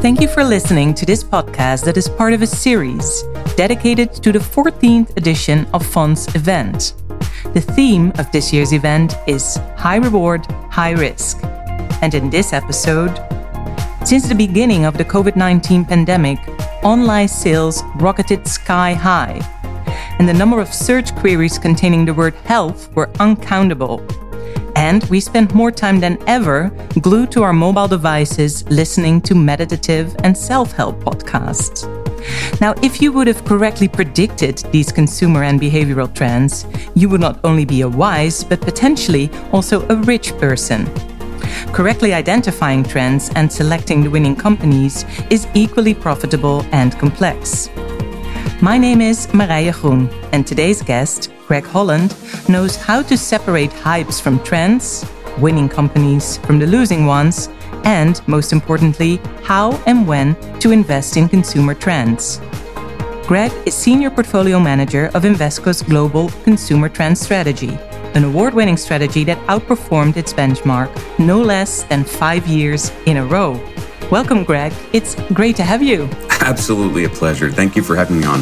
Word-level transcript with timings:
Thank 0.00 0.22
you 0.22 0.28
for 0.28 0.42
listening 0.42 0.94
to 0.94 1.04
this 1.04 1.22
podcast 1.22 1.84
that 1.84 1.98
is 1.98 2.08
part 2.08 2.32
of 2.32 2.40
a 2.40 2.46
series 2.46 3.22
dedicated 3.54 4.14
to 4.22 4.32
the 4.32 4.38
14th 4.38 5.14
edition 5.18 5.66
of 5.74 5.84
Fonds 5.84 6.34
event. 6.34 6.94
The 7.52 7.60
theme 7.60 8.10
of 8.16 8.32
this 8.32 8.50
year's 8.50 8.72
event 8.72 9.16
is 9.26 9.56
High 9.76 9.96
Reward, 9.96 10.46
High 10.70 10.92
Risk. 10.92 11.44
And 12.00 12.14
in 12.14 12.30
this 12.30 12.54
episode, 12.54 13.14
since 14.02 14.26
the 14.26 14.34
beginning 14.34 14.86
of 14.86 14.96
the 14.96 15.04
COVID 15.04 15.36
19 15.36 15.84
pandemic, 15.84 16.38
online 16.82 17.28
sales 17.28 17.82
rocketed 17.96 18.48
sky 18.48 18.94
high, 18.94 19.38
and 20.18 20.26
the 20.26 20.32
number 20.32 20.62
of 20.62 20.72
search 20.72 21.14
queries 21.16 21.58
containing 21.58 22.06
the 22.06 22.14
word 22.14 22.32
health 22.46 22.90
were 22.96 23.10
uncountable. 23.20 23.98
And 24.80 25.04
we 25.10 25.20
spend 25.20 25.54
more 25.54 25.70
time 25.70 26.00
than 26.00 26.16
ever 26.26 26.70
glued 27.02 27.30
to 27.32 27.42
our 27.42 27.52
mobile 27.52 27.86
devices 27.86 28.66
listening 28.70 29.20
to 29.28 29.34
meditative 29.34 30.16
and 30.24 30.34
self 30.34 30.72
help 30.72 30.96
podcasts. 31.04 31.84
Now, 32.62 32.72
if 32.82 33.02
you 33.02 33.12
would 33.12 33.26
have 33.26 33.44
correctly 33.44 33.88
predicted 33.88 34.56
these 34.72 34.90
consumer 34.90 35.42
and 35.42 35.60
behavioral 35.60 36.12
trends, 36.14 36.64
you 36.94 37.10
would 37.10 37.20
not 37.20 37.40
only 37.44 37.66
be 37.66 37.82
a 37.82 37.88
wise, 37.88 38.42
but 38.42 38.62
potentially 38.62 39.28
also 39.52 39.86
a 39.88 39.96
rich 39.96 40.32
person. 40.38 40.86
Correctly 41.74 42.14
identifying 42.14 42.82
trends 42.82 43.30
and 43.36 43.52
selecting 43.52 44.02
the 44.02 44.08
winning 44.08 44.34
companies 44.34 45.04
is 45.28 45.46
equally 45.52 45.92
profitable 45.92 46.64
and 46.72 46.98
complex. 46.98 47.68
My 48.62 48.76
name 48.76 49.00
is 49.00 49.26
Marije 49.28 49.72
Groen, 49.80 50.10
and 50.32 50.46
today's 50.46 50.82
guest, 50.82 51.32
Greg 51.48 51.64
Holland, 51.64 52.14
knows 52.46 52.76
how 52.76 53.00
to 53.00 53.16
separate 53.16 53.70
hypes 53.70 54.20
from 54.20 54.38
trends, 54.44 55.02
winning 55.38 55.66
companies 55.66 56.36
from 56.44 56.58
the 56.58 56.66
losing 56.66 57.06
ones, 57.06 57.48
and 57.84 58.20
most 58.28 58.52
importantly, 58.52 59.18
how 59.44 59.72
and 59.86 60.06
when 60.06 60.36
to 60.60 60.72
invest 60.72 61.16
in 61.16 61.26
consumer 61.26 61.72
trends. 61.72 62.38
Greg 63.26 63.50
is 63.64 63.74
Senior 63.74 64.10
Portfolio 64.10 64.60
Manager 64.60 65.06
of 65.14 65.22
Invesco's 65.22 65.80
Global 65.80 66.28
Consumer 66.44 66.90
Trend 66.90 67.16
Strategy, 67.16 67.78
an 68.12 68.24
award 68.24 68.52
winning 68.52 68.76
strategy 68.76 69.24
that 69.24 69.38
outperformed 69.46 70.18
its 70.18 70.34
benchmark 70.34 70.90
no 71.18 71.40
less 71.40 71.84
than 71.84 72.04
five 72.04 72.46
years 72.46 72.92
in 73.06 73.16
a 73.16 73.24
row. 73.24 73.58
Welcome, 74.10 74.44
Greg. 74.44 74.74
It's 74.92 75.14
great 75.32 75.56
to 75.56 75.62
have 75.62 75.82
you. 75.82 76.10
Absolutely 76.50 77.04
a 77.04 77.08
pleasure. 77.08 77.48
Thank 77.48 77.76
you 77.76 77.82
for 77.84 77.94
having 77.94 78.18
me 78.18 78.26
on. 78.26 78.40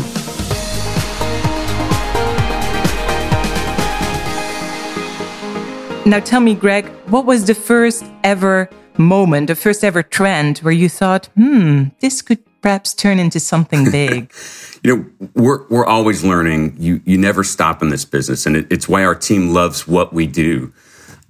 Now, 6.08 6.20
tell 6.20 6.40
me, 6.40 6.54
Greg, 6.54 6.88
what 7.08 7.26
was 7.26 7.44
the 7.44 7.54
first 7.54 8.02
ever 8.24 8.70
moment, 8.96 9.48
the 9.48 9.54
first 9.54 9.84
ever 9.84 10.02
trend 10.02 10.60
where 10.60 10.72
you 10.72 10.88
thought, 10.88 11.26
hmm, 11.36 11.88
this 12.00 12.22
could 12.22 12.38
perhaps 12.62 12.94
turn 12.94 13.18
into 13.18 13.38
something 13.38 13.90
big? 13.92 14.32
you 14.82 14.96
know, 14.96 15.28
we're, 15.34 15.66
we're 15.68 15.84
always 15.84 16.24
learning. 16.24 16.76
You, 16.78 17.02
you 17.04 17.18
never 17.18 17.44
stop 17.44 17.82
in 17.82 17.90
this 17.90 18.06
business, 18.06 18.46
and 18.46 18.56
it, 18.56 18.66
it's 18.70 18.88
why 18.88 19.04
our 19.04 19.14
team 19.14 19.52
loves 19.52 19.86
what 19.86 20.14
we 20.14 20.26
do. 20.26 20.72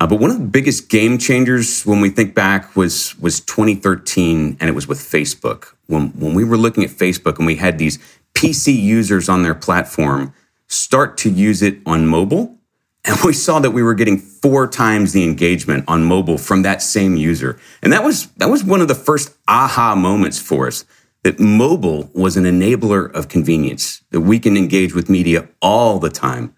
Uh, 0.00 0.06
but 0.06 0.20
one 0.20 0.30
of 0.30 0.38
the 0.38 0.44
biggest 0.44 0.88
game 0.88 1.18
changers 1.18 1.84
when 1.84 2.00
we 2.00 2.08
think 2.08 2.34
back 2.34 2.76
was 2.76 3.18
was 3.18 3.40
2013, 3.40 4.56
and 4.60 4.70
it 4.70 4.72
was 4.72 4.86
with 4.86 4.98
Facebook. 4.98 5.74
When 5.86 6.08
when 6.10 6.34
we 6.34 6.44
were 6.44 6.56
looking 6.56 6.84
at 6.84 6.90
Facebook 6.90 7.38
and 7.38 7.46
we 7.46 7.56
had 7.56 7.78
these 7.78 7.98
PC 8.34 8.80
users 8.80 9.28
on 9.28 9.42
their 9.42 9.54
platform 9.54 10.32
start 10.68 11.16
to 11.18 11.30
use 11.30 11.62
it 11.62 11.78
on 11.84 12.06
mobile, 12.06 12.56
and 13.04 13.18
we 13.24 13.32
saw 13.32 13.58
that 13.58 13.72
we 13.72 13.82
were 13.82 13.94
getting 13.94 14.18
four 14.18 14.68
times 14.68 15.12
the 15.12 15.24
engagement 15.24 15.84
on 15.88 16.04
mobile 16.04 16.38
from 16.38 16.62
that 16.62 16.80
same 16.80 17.16
user, 17.16 17.58
and 17.82 17.92
that 17.92 18.04
was 18.04 18.26
that 18.36 18.50
was 18.50 18.62
one 18.62 18.80
of 18.80 18.86
the 18.86 18.94
first 18.94 19.36
aha 19.48 19.96
moments 19.96 20.38
for 20.40 20.68
us. 20.68 20.84
That 21.24 21.40
mobile 21.40 22.08
was 22.14 22.36
an 22.36 22.44
enabler 22.44 23.12
of 23.12 23.28
convenience, 23.28 24.02
that 24.10 24.20
we 24.20 24.38
can 24.38 24.56
engage 24.56 24.94
with 24.94 25.10
media 25.10 25.48
all 25.60 25.98
the 25.98 26.10
time 26.10 26.54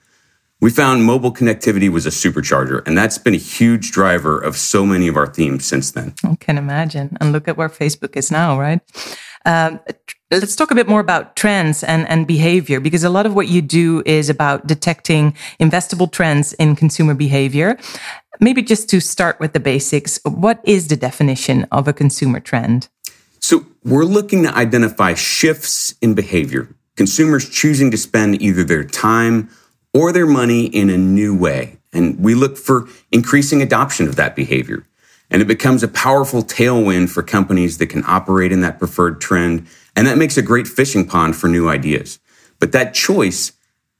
we 0.60 0.70
found 0.70 1.04
mobile 1.04 1.32
connectivity 1.32 1.88
was 1.88 2.06
a 2.06 2.10
supercharger, 2.10 2.86
and 2.86 2.96
that's 2.96 3.16
been 3.16 3.34
a 3.34 3.38
huge 3.38 3.92
driver 3.92 4.38
of 4.38 4.56
so 4.56 4.84
many 4.84 5.08
of 5.08 5.16
our 5.16 5.26
themes 5.26 5.64
since 5.64 5.90
then. 5.92 6.14
I 6.22 6.36
can 6.36 6.58
imagine. 6.58 7.16
And 7.20 7.32
look 7.32 7.48
at 7.48 7.56
where 7.56 7.68
Facebook 7.68 8.16
is 8.16 8.30
now, 8.30 8.60
right? 8.60 8.80
Um, 9.46 9.80
let's 10.30 10.54
talk 10.54 10.70
a 10.70 10.74
bit 10.74 10.86
more 10.86 11.00
about 11.00 11.34
trends 11.34 11.82
and, 11.82 12.06
and 12.08 12.26
behavior, 12.26 12.78
because 12.78 13.04
a 13.04 13.10
lot 13.10 13.24
of 13.24 13.34
what 13.34 13.48
you 13.48 13.62
do 13.62 14.02
is 14.04 14.28
about 14.28 14.66
detecting 14.66 15.34
investable 15.58 16.12
trends 16.12 16.52
in 16.54 16.76
consumer 16.76 17.14
behavior. 17.14 17.78
Maybe 18.38 18.62
just 18.62 18.88
to 18.90 19.00
start 19.00 19.40
with 19.40 19.54
the 19.54 19.60
basics, 19.60 20.20
what 20.24 20.60
is 20.64 20.88
the 20.88 20.96
definition 20.96 21.66
of 21.72 21.88
a 21.88 21.92
consumer 21.94 22.40
trend? 22.40 22.88
So, 23.38 23.64
we're 23.82 24.04
looking 24.04 24.42
to 24.42 24.54
identify 24.54 25.14
shifts 25.14 25.94
in 26.02 26.12
behavior, 26.12 26.68
consumers 26.96 27.48
choosing 27.48 27.90
to 27.90 27.96
spend 27.96 28.42
either 28.42 28.62
their 28.62 28.84
time 28.84 29.48
or 29.92 30.12
their 30.12 30.26
money 30.26 30.66
in 30.66 30.90
a 30.90 30.98
new 30.98 31.36
way. 31.36 31.78
And 31.92 32.20
we 32.20 32.34
look 32.34 32.56
for 32.56 32.88
increasing 33.10 33.62
adoption 33.62 34.08
of 34.08 34.16
that 34.16 34.36
behavior. 34.36 34.86
And 35.30 35.40
it 35.40 35.48
becomes 35.48 35.82
a 35.82 35.88
powerful 35.88 36.42
tailwind 36.42 37.10
for 37.10 37.22
companies 37.22 37.78
that 37.78 37.86
can 37.86 38.04
operate 38.06 38.52
in 38.52 38.60
that 38.62 38.78
preferred 38.78 39.20
trend. 39.20 39.66
And 39.94 40.06
that 40.06 40.18
makes 40.18 40.36
a 40.36 40.42
great 40.42 40.66
fishing 40.66 41.06
pond 41.06 41.36
for 41.36 41.48
new 41.48 41.68
ideas. 41.68 42.18
But 42.58 42.72
that 42.72 42.94
choice, 42.94 43.52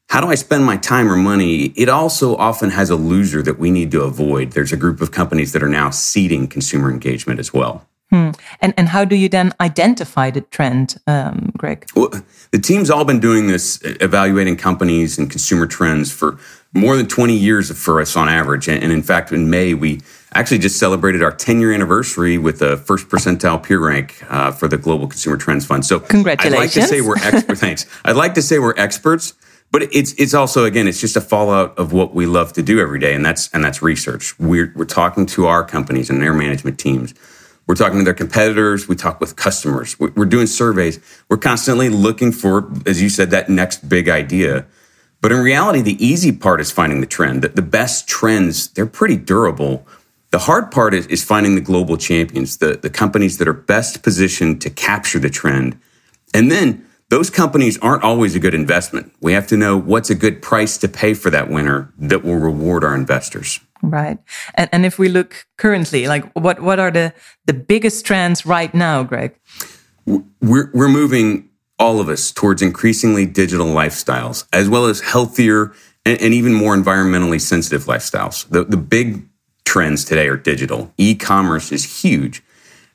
how 0.08 0.20
do 0.20 0.28
I 0.28 0.34
spend 0.34 0.64
my 0.64 0.76
time 0.76 1.10
or 1.10 1.16
money? 1.16 1.66
It 1.76 1.88
also 1.88 2.36
often 2.36 2.70
has 2.70 2.90
a 2.90 2.96
loser 2.96 3.42
that 3.42 3.58
we 3.58 3.70
need 3.70 3.90
to 3.92 4.02
avoid. 4.02 4.52
There's 4.52 4.72
a 4.72 4.76
group 4.76 5.00
of 5.00 5.12
companies 5.12 5.52
that 5.52 5.62
are 5.62 5.68
now 5.68 5.90
seeding 5.90 6.48
consumer 6.48 6.90
engagement 6.90 7.38
as 7.38 7.52
well. 7.52 7.86
Hmm. 8.10 8.30
And 8.60 8.74
and 8.76 8.88
how 8.88 9.04
do 9.04 9.14
you 9.14 9.28
then 9.28 9.52
identify 9.60 10.30
the 10.30 10.40
trend, 10.40 10.96
um, 11.06 11.52
Greg? 11.56 11.88
Well, 11.94 12.10
the 12.50 12.58
team's 12.58 12.90
all 12.90 13.04
been 13.04 13.20
doing 13.20 13.46
this, 13.46 13.80
evaluating 13.84 14.56
companies 14.56 15.16
and 15.16 15.30
consumer 15.30 15.66
trends 15.66 16.12
for 16.12 16.36
more 16.72 16.96
than 16.96 17.06
20 17.06 17.36
years 17.36 17.70
for 17.76 18.00
us 18.00 18.16
on 18.16 18.28
average. 18.28 18.68
And, 18.68 18.82
and 18.82 18.92
in 18.92 19.02
fact, 19.02 19.32
in 19.32 19.50
May, 19.50 19.74
we 19.74 20.00
actually 20.34 20.58
just 20.58 20.78
celebrated 20.78 21.22
our 21.22 21.32
10 21.32 21.60
year 21.60 21.72
anniversary 21.72 22.36
with 22.36 22.62
a 22.62 22.76
first 22.76 23.08
percentile 23.08 23.62
peer 23.62 23.80
rank 23.80 24.24
uh, 24.28 24.50
for 24.50 24.66
the 24.66 24.76
Global 24.76 25.06
Consumer 25.06 25.36
Trends 25.36 25.64
Fund. 25.64 25.86
So, 25.86 26.00
congratulations! 26.00 26.54
I'd 26.54 26.58
like 26.58 26.70
to 26.72 26.82
say 26.82 27.00
we're 27.00 27.16
experts. 27.16 27.60
thanks. 27.66 27.86
I'd 28.04 28.16
like 28.16 28.34
to 28.34 28.42
say 28.42 28.58
we're 28.58 28.74
experts. 28.76 29.34
But 29.72 29.82
it's 29.94 30.14
it's 30.14 30.34
also 30.34 30.64
again 30.64 30.88
it's 30.88 31.00
just 31.00 31.14
a 31.14 31.20
fallout 31.20 31.78
of 31.78 31.92
what 31.92 32.12
we 32.12 32.26
love 32.26 32.52
to 32.54 32.62
do 32.62 32.80
every 32.80 32.98
day, 32.98 33.14
and 33.14 33.24
that's 33.24 33.48
and 33.52 33.62
that's 33.62 33.82
research. 33.82 34.36
We're 34.40 34.72
we're 34.74 34.84
talking 34.84 35.26
to 35.26 35.46
our 35.46 35.62
companies 35.62 36.10
and 36.10 36.20
their 36.20 36.34
management 36.34 36.80
teams 36.80 37.14
we're 37.70 37.76
talking 37.76 37.98
to 37.98 38.04
their 38.04 38.14
competitors. 38.14 38.88
We 38.88 38.96
talk 38.96 39.20
with 39.20 39.36
customers. 39.36 39.96
We're 40.00 40.24
doing 40.24 40.48
surveys. 40.48 40.98
We're 41.28 41.36
constantly 41.36 41.88
looking 41.88 42.32
for, 42.32 42.68
as 42.84 43.00
you 43.00 43.08
said, 43.08 43.30
that 43.30 43.48
next 43.48 43.88
big 43.88 44.08
idea. 44.08 44.66
But 45.20 45.30
in 45.30 45.38
reality, 45.38 45.80
the 45.80 46.04
easy 46.04 46.32
part 46.32 46.60
is 46.60 46.72
finding 46.72 47.00
the 47.00 47.06
trend. 47.06 47.44
The 47.44 47.62
best 47.62 48.08
trends, 48.08 48.70
they're 48.70 48.86
pretty 48.86 49.14
durable. 49.14 49.86
The 50.32 50.40
hard 50.40 50.72
part 50.72 50.94
is, 50.94 51.22
finding 51.22 51.54
the 51.54 51.60
global 51.60 51.96
champions, 51.96 52.56
the, 52.56 52.74
the 52.74 52.90
companies 52.90 53.38
that 53.38 53.46
are 53.46 53.52
best 53.52 54.02
positioned 54.02 54.60
to 54.62 54.70
capture 54.70 55.20
the 55.20 55.30
trend. 55.30 55.78
And 56.34 56.50
then 56.50 56.84
those 57.08 57.30
companies 57.30 57.78
aren't 57.78 58.02
always 58.02 58.34
a 58.34 58.40
good 58.40 58.54
investment. 58.54 59.12
We 59.20 59.32
have 59.34 59.46
to 59.46 59.56
know 59.56 59.76
what's 59.76 60.10
a 60.10 60.16
good 60.16 60.42
price 60.42 60.76
to 60.78 60.88
pay 60.88 61.14
for 61.14 61.30
that 61.30 61.48
winner 61.48 61.92
that 61.98 62.24
will 62.24 62.34
reward 62.34 62.82
our 62.82 62.96
investors. 62.96 63.60
Right. 63.82 64.18
And 64.54 64.68
and 64.72 64.84
if 64.84 64.98
we 64.98 65.08
look 65.08 65.46
currently, 65.56 66.06
like 66.06 66.30
what 66.32 66.60
what 66.60 66.78
are 66.78 66.90
the 66.90 67.14
the 67.46 67.54
biggest 67.54 68.04
trends 68.04 68.44
right 68.44 68.72
now, 68.74 69.02
Greg? 69.02 69.34
We're 70.06 70.70
we're 70.74 70.88
moving 70.88 71.48
all 71.78 71.98
of 71.98 72.08
us 72.08 72.30
towards 72.30 72.60
increasingly 72.60 73.24
digital 73.24 73.66
lifestyles, 73.66 74.46
as 74.52 74.68
well 74.68 74.86
as 74.86 75.00
healthier 75.00 75.72
and, 76.04 76.20
and 76.20 76.34
even 76.34 76.52
more 76.52 76.76
environmentally 76.76 77.40
sensitive 77.40 77.84
lifestyles. 77.84 78.48
The 78.48 78.64
the 78.64 78.76
big 78.76 79.26
trends 79.64 80.04
today 80.04 80.28
are 80.28 80.36
digital. 80.36 80.92
E-commerce 80.98 81.72
is 81.72 82.02
huge. 82.02 82.42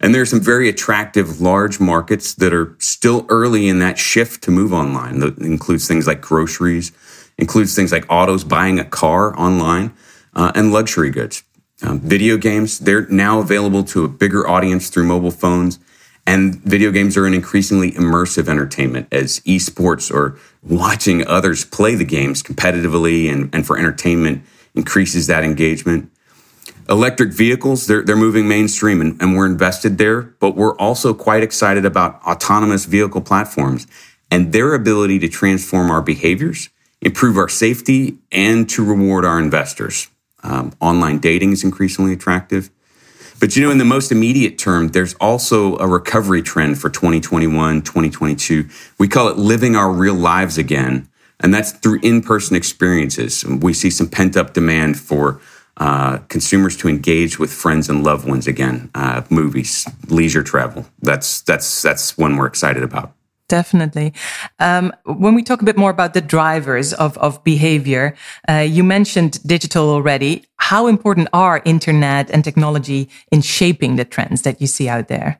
And 0.02 0.14
there 0.14 0.22
are 0.22 0.26
some 0.26 0.42
very 0.42 0.68
attractive 0.68 1.40
large 1.40 1.80
markets 1.80 2.34
that 2.36 2.54
are 2.54 2.76
still 2.80 3.26
early 3.30 3.70
in 3.70 3.80
that 3.80 3.98
shift 3.98 4.44
to 4.44 4.52
move 4.52 4.74
online. 4.74 5.20
That 5.20 5.38
includes 5.38 5.88
things 5.88 6.06
like 6.06 6.20
groceries, 6.20 6.92
includes 7.38 7.76
things 7.76 7.94
like 7.94 8.06
autos, 8.10 8.44
buying 8.44 8.78
a 8.78 8.84
car 8.84 9.40
online 9.40 9.94
uh, 10.36 10.52
and 10.56 10.72
luxury 10.72 11.10
goods. 11.10 11.44
Um, 11.82 12.00
video 12.00 12.38
games, 12.38 12.80
they're 12.80 13.08
now 13.08 13.40
available 13.40 13.84
to 13.86 14.06
a 14.06 14.08
bigger 14.08 14.48
audience 14.48 14.90
through 14.90 15.06
mobile 15.06 15.32
phones. 15.32 15.80
And 16.28 16.56
video 16.64 16.92
games 16.92 17.18
are 17.18 17.28
an 17.28 17.34
increasingly 17.34 17.92
immersive 17.92 18.48
entertainment 18.48 19.08
as 19.12 19.42
esports 19.42 20.12
or 20.12 20.40
watching 20.64 21.28
others 21.28 21.66
play 21.66 21.94
the 21.94 22.06
games 22.06 22.42
competitively 22.42 23.32
and, 23.32 23.54
and 23.54 23.66
for 23.68 23.78
entertainment 23.78 24.44
increases 24.74 25.28
that 25.28 25.44
engagement. 25.44 26.12
Electric 26.90 27.32
vehicles, 27.32 27.86
they're, 27.88 28.04
they're 28.04 28.16
moving 28.16 28.48
mainstream 28.48 29.02
and, 29.02 29.22
and 29.22 29.36
we're 29.36 29.46
invested 29.46 29.98
there, 29.98 30.22
but 30.22 30.56
we're 30.56 30.76
also 30.78 31.14
quite 31.14 31.44
excited 31.44 31.86
about 31.86 32.22
autonomous 32.24 32.86
vehicle 32.86 33.22
platforms 33.22 33.86
and 34.32 34.52
their 34.52 34.74
ability 34.74 35.20
to 35.20 35.28
transform 35.28 35.92
our 35.92 36.02
behaviors, 36.02 36.70
improve 37.02 37.38
our 37.38 37.50
safety, 37.50 38.18
and 38.32 38.68
to 38.70 38.84
reward 38.84 39.26
our 39.26 39.40
investors. 39.40 40.10
Um, 40.46 40.74
online 40.80 41.18
dating 41.18 41.52
is 41.52 41.64
increasingly 41.64 42.14
attractive. 42.14 42.70
But 43.40 43.56
you 43.56 43.64
know, 43.64 43.72
in 43.72 43.80
the 43.80 43.86
most 43.86 44.12
immediate 44.12 44.58
term, 44.58 44.90
there's 44.90 45.14
also 45.16 45.78
a 45.78 45.88
recovery 45.88 46.42
trend 46.42 46.80
for 46.80 46.90
2021, 46.90 47.82
2022. 47.82 48.70
We 48.98 49.08
call 49.08 49.28
it 49.28 49.38
living 49.38 49.76
our 49.76 49.92
real 49.92 50.14
lives 50.16 50.58
again. 50.58 51.10
And 51.42 51.54
that's 51.54 51.72
through 51.74 52.00
in 52.02 52.22
person 52.22 52.56
experiences. 52.56 53.44
We 53.44 53.74
see 53.74 53.90
some 53.90 54.08
pent 54.08 54.38
up 54.38 54.54
demand 54.54 54.98
for 54.98 55.42
uh, 55.78 56.20
consumers 56.30 56.78
to 56.78 56.88
engage 56.88 57.38
with 57.38 57.52
friends 57.52 57.90
and 57.90 58.04
loved 58.04 58.26
ones 58.26 58.48
again. 58.48 58.90
Uh, 58.96 59.24
movies, 59.30 59.86
leisure 60.08 60.44
travel. 60.44 60.86
That's 61.02 61.42
that's 61.42 61.82
that's 61.82 62.18
one 62.18 62.38
we're 62.38 62.48
excited 62.48 62.84
about. 62.84 63.12
Definitely. 63.48 64.14
Um, 64.60 64.92
when 65.06 65.36
we 65.36 65.44
talk 65.44 65.62
a 65.62 65.66
bit 65.66 65.78
more 65.78 65.92
about 65.92 66.16
the 66.16 66.22
drivers 66.22 66.94
of, 66.94 67.16
of 67.20 67.44
behavior, 67.44 68.16
uh, 68.50 68.66
you 68.68 68.84
mentioned 68.84 69.40
digital 69.46 69.90
already. 69.90 70.44
How 70.58 70.88
important 70.88 71.28
are 71.32 71.62
internet 71.64 72.32
and 72.32 72.44
technology 72.44 73.08
in 73.32 73.42
shaping 73.42 73.98
the 73.98 74.06
trends 74.06 74.42
that 74.42 74.60
you 74.60 74.68
see 74.68 74.90
out 74.90 75.10
there? 75.10 75.40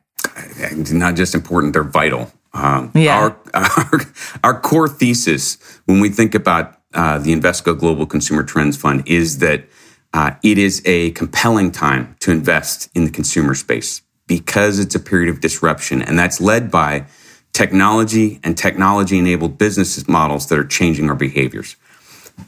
Not 0.92 1.16
just 1.16 1.34
important, 1.34 1.72
they're 1.72 1.82
vital. 1.82 2.30
Um, 2.54 2.92
yeah. 2.94 3.18
Our, 3.18 3.36
our, 3.54 4.00
our, 4.44 4.60
core 4.60 4.88
thesis 4.88 5.58
when 5.84 6.00
we 6.00 6.08
think 6.08 6.34
about 6.34 6.78
uh, 6.94 7.18
the 7.18 7.34
Invesco 7.34 7.78
Global 7.78 8.06
Consumer 8.06 8.42
Trends 8.44 8.76
Fund 8.76 9.02
is 9.06 9.38
that 9.38 9.64
uh, 10.14 10.30
it 10.42 10.56
is 10.56 10.80
a 10.86 11.10
compelling 11.10 11.70
time 11.70 12.16
to 12.20 12.30
invest 12.30 12.88
in 12.94 13.04
the 13.04 13.10
consumer 13.10 13.54
space 13.54 14.00
because 14.26 14.78
it's 14.78 14.94
a 14.94 15.00
period 15.00 15.28
of 15.28 15.40
disruption. 15.40 16.00
And 16.00 16.18
that's 16.18 16.40
led 16.40 16.70
by 16.70 17.06
technology 17.56 18.38
and 18.44 18.56
technology 18.58 19.18
enabled 19.18 19.56
business 19.56 20.06
models 20.06 20.46
that 20.48 20.58
are 20.58 20.64
changing 20.66 21.08
our 21.08 21.16
behaviors. 21.16 21.76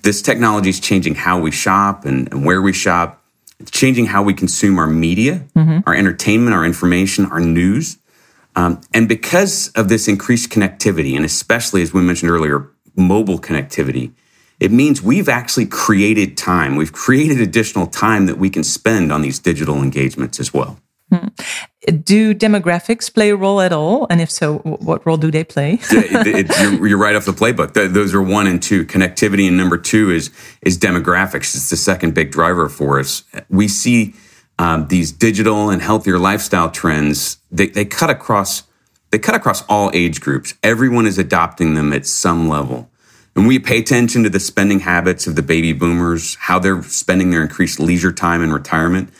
This 0.03 0.21
technology 0.21 0.69
is 0.69 0.81
changing 0.81 1.15
how 1.15 1.41
we 1.41 1.51
shop 1.51 2.05
and, 2.05 2.31
and 2.31 2.45
where 2.45 2.61
we 2.61 2.75
shop. 2.75 3.25
It's 3.59 3.71
changing 3.71 4.05
how 4.05 4.23
we 4.23 4.35
consume 4.35 4.79
our 4.79 4.87
media, 4.87 5.47
mm-hmm. 5.57 5.79
our 5.87 5.95
entertainment, 5.95 6.55
our 6.55 6.63
information, 6.63 7.25
our 7.25 7.41
news. 7.41 7.97
Um, 8.55 8.83
and 8.93 9.09
because 9.09 9.69
of 9.69 9.89
this 9.89 10.09
increased 10.09 10.51
connectivity, 10.51 11.17
and 11.17 11.25
especially 11.25 11.81
as 11.81 11.95
we 11.95 12.03
mentioned 12.03 12.31
earlier, 12.31 12.71
mobile 12.95 13.39
connectivity, 13.39 14.13
it 14.61 14.71
means 14.71 15.01
we've 15.01 15.31
actually 15.31 15.67
created 15.67 16.37
time. 16.37 16.77
We've 16.77 16.93
created 16.93 17.41
additional 17.41 17.87
time 17.87 18.27
that 18.27 18.37
we 18.37 18.51
can 18.51 18.63
spend 18.63 19.11
on 19.11 19.23
these 19.23 19.39
digital 19.39 19.83
engagements 19.83 20.39
as 20.39 20.53
well. 20.53 20.79
Hmm. 21.11 21.29
Do 22.03 22.35
demographics 22.35 23.13
play 23.13 23.31
a 23.31 23.37
role 23.37 23.61
at 23.61 23.73
all? 23.73 24.07
And 24.11 24.21
if 24.21 24.31
so, 24.31 24.59
what 24.59 25.07
role 25.07 25.17
do 25.17 25.31
they 25.31 25.45
play? 25.45 25.79
you're, 25.91 26.87
you're, 26.87 26.99
right 26.99 27.17
off 27.17 27.25
the 27.25 27.33
playbook. 27.33 27.73
Those 27.73 28.15
are 28.15 28.21
one 28.21 28.47
and 28.47 28.63
two. 28.63 28.85
Connectivity 28.85 29.49
and 29.49 29.57
number 29.57 29.79
two 29.79 30.11
is 30.11 30.31
is 30.63 30.77
demographics. 30.77 31.55
It's 31.55 31.71
the 31.71 31.77
second 31.77 32.15
big 32.15 32.31
driver 32.31 32.69
for 32.69 33.01
us. 33.01 33.25
We 33.49 33.69
see 33.69 34.15
um, 34.59 34.89
these 34.89 35.13
digital 35.13 35.71
and 35.71 35.81
healthier 35.81 36.19
lifestyle 36.19 36.71
trends. 36.71 37.39
They, 37.51 37.69
they 37.69 37.85
cut 37.85 38.11
across 38.11 38.65
they 39.11 39.19
cut 39.19 39.35
across 39.35 39.65
all 39.69 39.91
age 39.95 40.21
groups. 40.21 40.55
Everyone 40.63 41.07
is 41.07 41.19
adopting 41.19 41.75
them 41.75 41.93
at 41.93 42.07
some 42.07 42.49
level. 42.49 42.91
And 43.35 43.47
we 43.47 43.59
pay 43.59 43.79
attention 43.79 44.25
to 44.25 44.31
the 44.31 44.41
spending 44.41 44.81
habits 44.81 45.27
of 45.27 45.37
the 45.37 45.43
baby 45.43 45.73
boomers, 45.73 46.35
how 46.35 46.59
they're 46.59 46.83
spending 46.83 47.31
their 47.31 47.41
increased 47.41 47.79
leisure 47.79 48.13
time 48.13 48.43
in 48.43 48.53
retirement. 48.53 49.11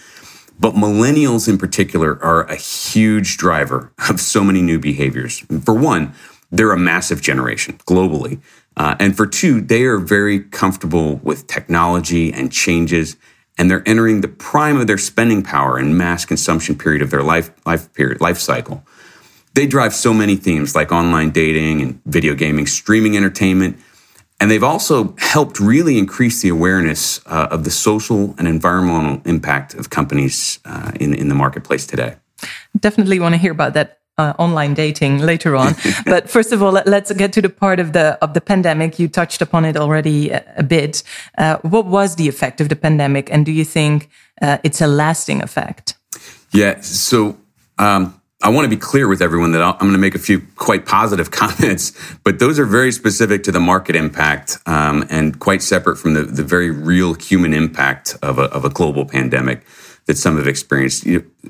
But 0.59 0.75
millennials 0.75 1.49
in 1.49 1.59
particular 1.59 2.23
are 2.23 2.45
a 2.45 2.57
huge 2.57 3.37
driver 3.37 3.93
of 4.09 4.21
so 4.21 4.43
many 4.43 4.61
new 4.61 4.79
behaviors. 4.79 5.39
For 5.65 5.75
one, 5.75 6.15
they're 6.51 6.73
a 6.73 6.79
massive 6.79 7.21
generation 7.21 7.79
globally. 7.87 8.41
Uh, 8.77 8.97
and 8.99 9.17
for 9.17 9.27
two, 9.27 9.61
they 9.61 9.85
are 9.85 9.99
very 9.99 10.41
comfortable 10.41 11.17
with 11.17 11.47
technology 11.47 12.33
and 12.33 12.51
changes, 12.51 13.17
and 13.57 13.71
they're 13.71 13.87
entering 13.87 14.21
the 14.21 14.29
prime 14.29 14.79
of 14.79 14.87
their 14.87 14.99
spending 14.99 15.43
power 15.43 15.77
and 15.79 15.99
mass 15.99 16.25
consumption 16.25 16.77
period 16.77 17.03
of 17.03 17.11
their 17.11 17.23
life, 17.23 17.51
life 17.67 17.93
period, 17.95 18.21
life 18.21 18.39
cycle. 18.39 18.85
They 19.55 19.67
drive 19.67 19.95
so 19.95 20.15
many 20.15 20.37
themes 20.37 20.75
like 20.77 20.93
online 20.93 21.31
dating 21.31 21.83
and 21.83 22.01
video 22.05 22.35
gaming, 22.35 22.67
streaming 22.67 23.17
entertainment, 23.17 23.79
and 24.41 24.51
they've 24.51 24.65
also 24.65 25.15
helped 25.19 25.59
really 25.59 25.99
increase 25.99 26.43
the 26.43 26.49
awareness 26.49 27.21
uh, 27.27 27.49
of 27.51 27.65
the 27.65 27.71
social 27.71 28.35
and 28.39 28.47
environmental 28.47 29.21
impact 29.25 29.75
of 29.75 29.91
companies 29.91 30.61
uh, 30.65 30.93
in, 31.01 31.15
in 31.15 31.29
the 31.29 31.35
marketplace 31.35 31.87
today. 31.87 32.17
Definitely 32.79 33.19
want 33.19 33.35
to 33.35 33.39
hear 33.39 33.53
about 33.53 33.75
that 33.75 33.99
uh, 34.17 34.35
online 34.39 34.75
dating 34.75 35.19
later 35.19 35.57
on. 35.57 35.75
but 36.05 36.29
first 36.29 36.53
of 36.53 36.63
all, 36.63 36.73
let, 36.73 36.89
us 36.89 37.13
get 37.13 37.33
to 37.33 37.43
the 37.43 37.49
part 37.49 37.81
of 37.81 37.93
the 37.93 38.19
of 38.21 38.35
the 38.35 38.41
pandemic. 38.41 38.99
You 38.99 39.09
touched 39.09 39.43
upon 39.43 39.65
it 39.65 39.77
already 39.77 40.31
a, 40.31 40.45
a 40.57 40.63
bit. 40.63 41.03
Uh, 41.37 41.57
what 41.59 41.87
was 41.87 42.17
the 42.17 42.29
effect 42.29 42.61
of 42.61 42.69
the 42.69 42.77
pandemic, 42.77 43.31
and 43.33 43.47
do 43.47 43.53
you 43.53 43.65
think 43.65 44.09
uh, 44.43 44.59
it's 44.65 44.81
a 44.81 44.87
lasting 44.87 45.43
effect? 45.43 45.95
Yeah. 46.53 46.81
So 46.81 47.39
um, 47.79 48.21
I 48.41 48.51
want 48.51 48.67
to 48.67 48.69
be 48.69 48.77
clear 48.77 49.09
with 49.09 49.21
everyone 49.21 49.51
that 49.53 49.63
I'm 49.63 49.79
going 49.79 49.93
to 49.93 49.99
make 49.99 50.15
a 50.15 50.19
few 50.21 50.47
quite 50.55 50.87
positive 50.87 51.31
comments, 51.33 51.93
but 52.23 52.39
those 52.39 52.59
are 52.59 52.65
very 52.65 52.93
specific 52.93 53.43
to 53.45 53.53
the 53.53 53.59
market 53.61 53.97
impact 53.97 54.59
um, 54.67 55.05
and 55.11 55.41
quite 55.41 55.61
separate 55.61 55.97
from 55.97 56.15
the, 56.15 56.23
the 56.23 56.45
very 56.45 56.71
real 56.71 57.15
human 57.15 57.53
impact 57.53 58.17
of 58.23 58.39
a, 58.39 58.45
of 58.45 58.65
a 58.65 58.71
global 58.71 59.05
pandemic 59.05 59.65
that 60.07 60.17
some 60.17 60.37
have 60.37 60.47
experienced. 60.47 61.05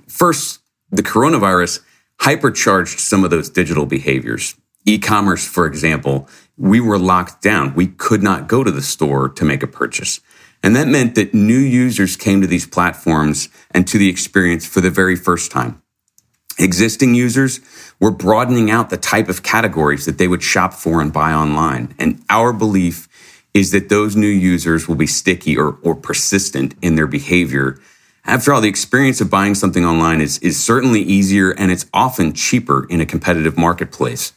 First, 0.07 0.61
the 0.91 1.03
coronavirus 1.03 1.81
hypercharged 2.21 2.99
some 2.99 3.23
of 3.23 3.31
those 3.31 3.51
digital 3.51 3.85
behaviors. 3.85 4.57
E-commerce, 4.87 5.47
for 5.47 5.67
example, 5.67 6.27
we 6.57 6.81
were 6.81 6.99
locked 6.99 7.43
down. 7.43 7.75
We 7.75 7.89
could 7.89 8.23
not 8.23 8.49
go 8.49 8.65
to 8.65 8.71
the 8.71 8.83
store 8.83 9.29
to 9.29 9.45
make 9.45 9.63
a 9.63 9.67
purchase. 9.67 10.21
And 10.63 10.75
that 10.75 10.89
meant 10.89 11.15
that 11.17 11.35
new 11.35 11.59
users 11.59 12.17
came 12.17 12.41
to 12.41 12.47
these 12.47 12.67
platforms 12.67 13.51
and 13.71 13.87
to 13.89 13.99
the 13.99 14.09
experience 14.09 14.67
for 14.67 14.81
the 14.81 14.91
very 14.91 15.15
first 15.15 15.53
time. 15.53 15.83
Existing 16.59 17.15
users 17.15 17.61
were 18.01 18.11
broadening 18.11 18.71
out 18.71 18.91
the 18.91 18.97
type 18.97 19.29
of 19.29 19.43
categories 19.43 20.07
that 20.07 20.19
they 20.19 20.29
would 20.29 20.43
shop 20.43 20.75
for 20.75 21.01
and 21.01 21.13
buy 21.13 21.33
online. 21.33 21.95
And 21.99 22.23
our 22.29 22.53
belief 22.53 23.09
is 23.55 23.71
that 23.71 23.89
those 23.89 24.17
new 24.17 24.27
users 24.27 24.89
will 24.89 24.97
be 24.97 25.07
sticky 25.07 25.57
or, 25.57 25.79
or 25.83 25.95
persistent 25.95 26.75
in 26.83 26.97
their 26.97 27.07
behavior. 27.07 27.79
After 28.25 28.53
all, 28.53 28.61
the 28.61 28.69
experience 28.69 29.21
of 29.21 29.31
buying 29.31 29.55
something 29.55 29.85
online 29.85 30.21
is, 30.21 30.39
is 30.39 30.63
certainly 30.63 31.01
easier 31.01 31.53
and 31.53 31.71
it's 31.71 31.87
often 31.95 32.35
cheaper 32.35 32.87
in 32.91 33.01
a 33.01 33.07
competitive 33.07 33.57
marketplace. 33.57 34.33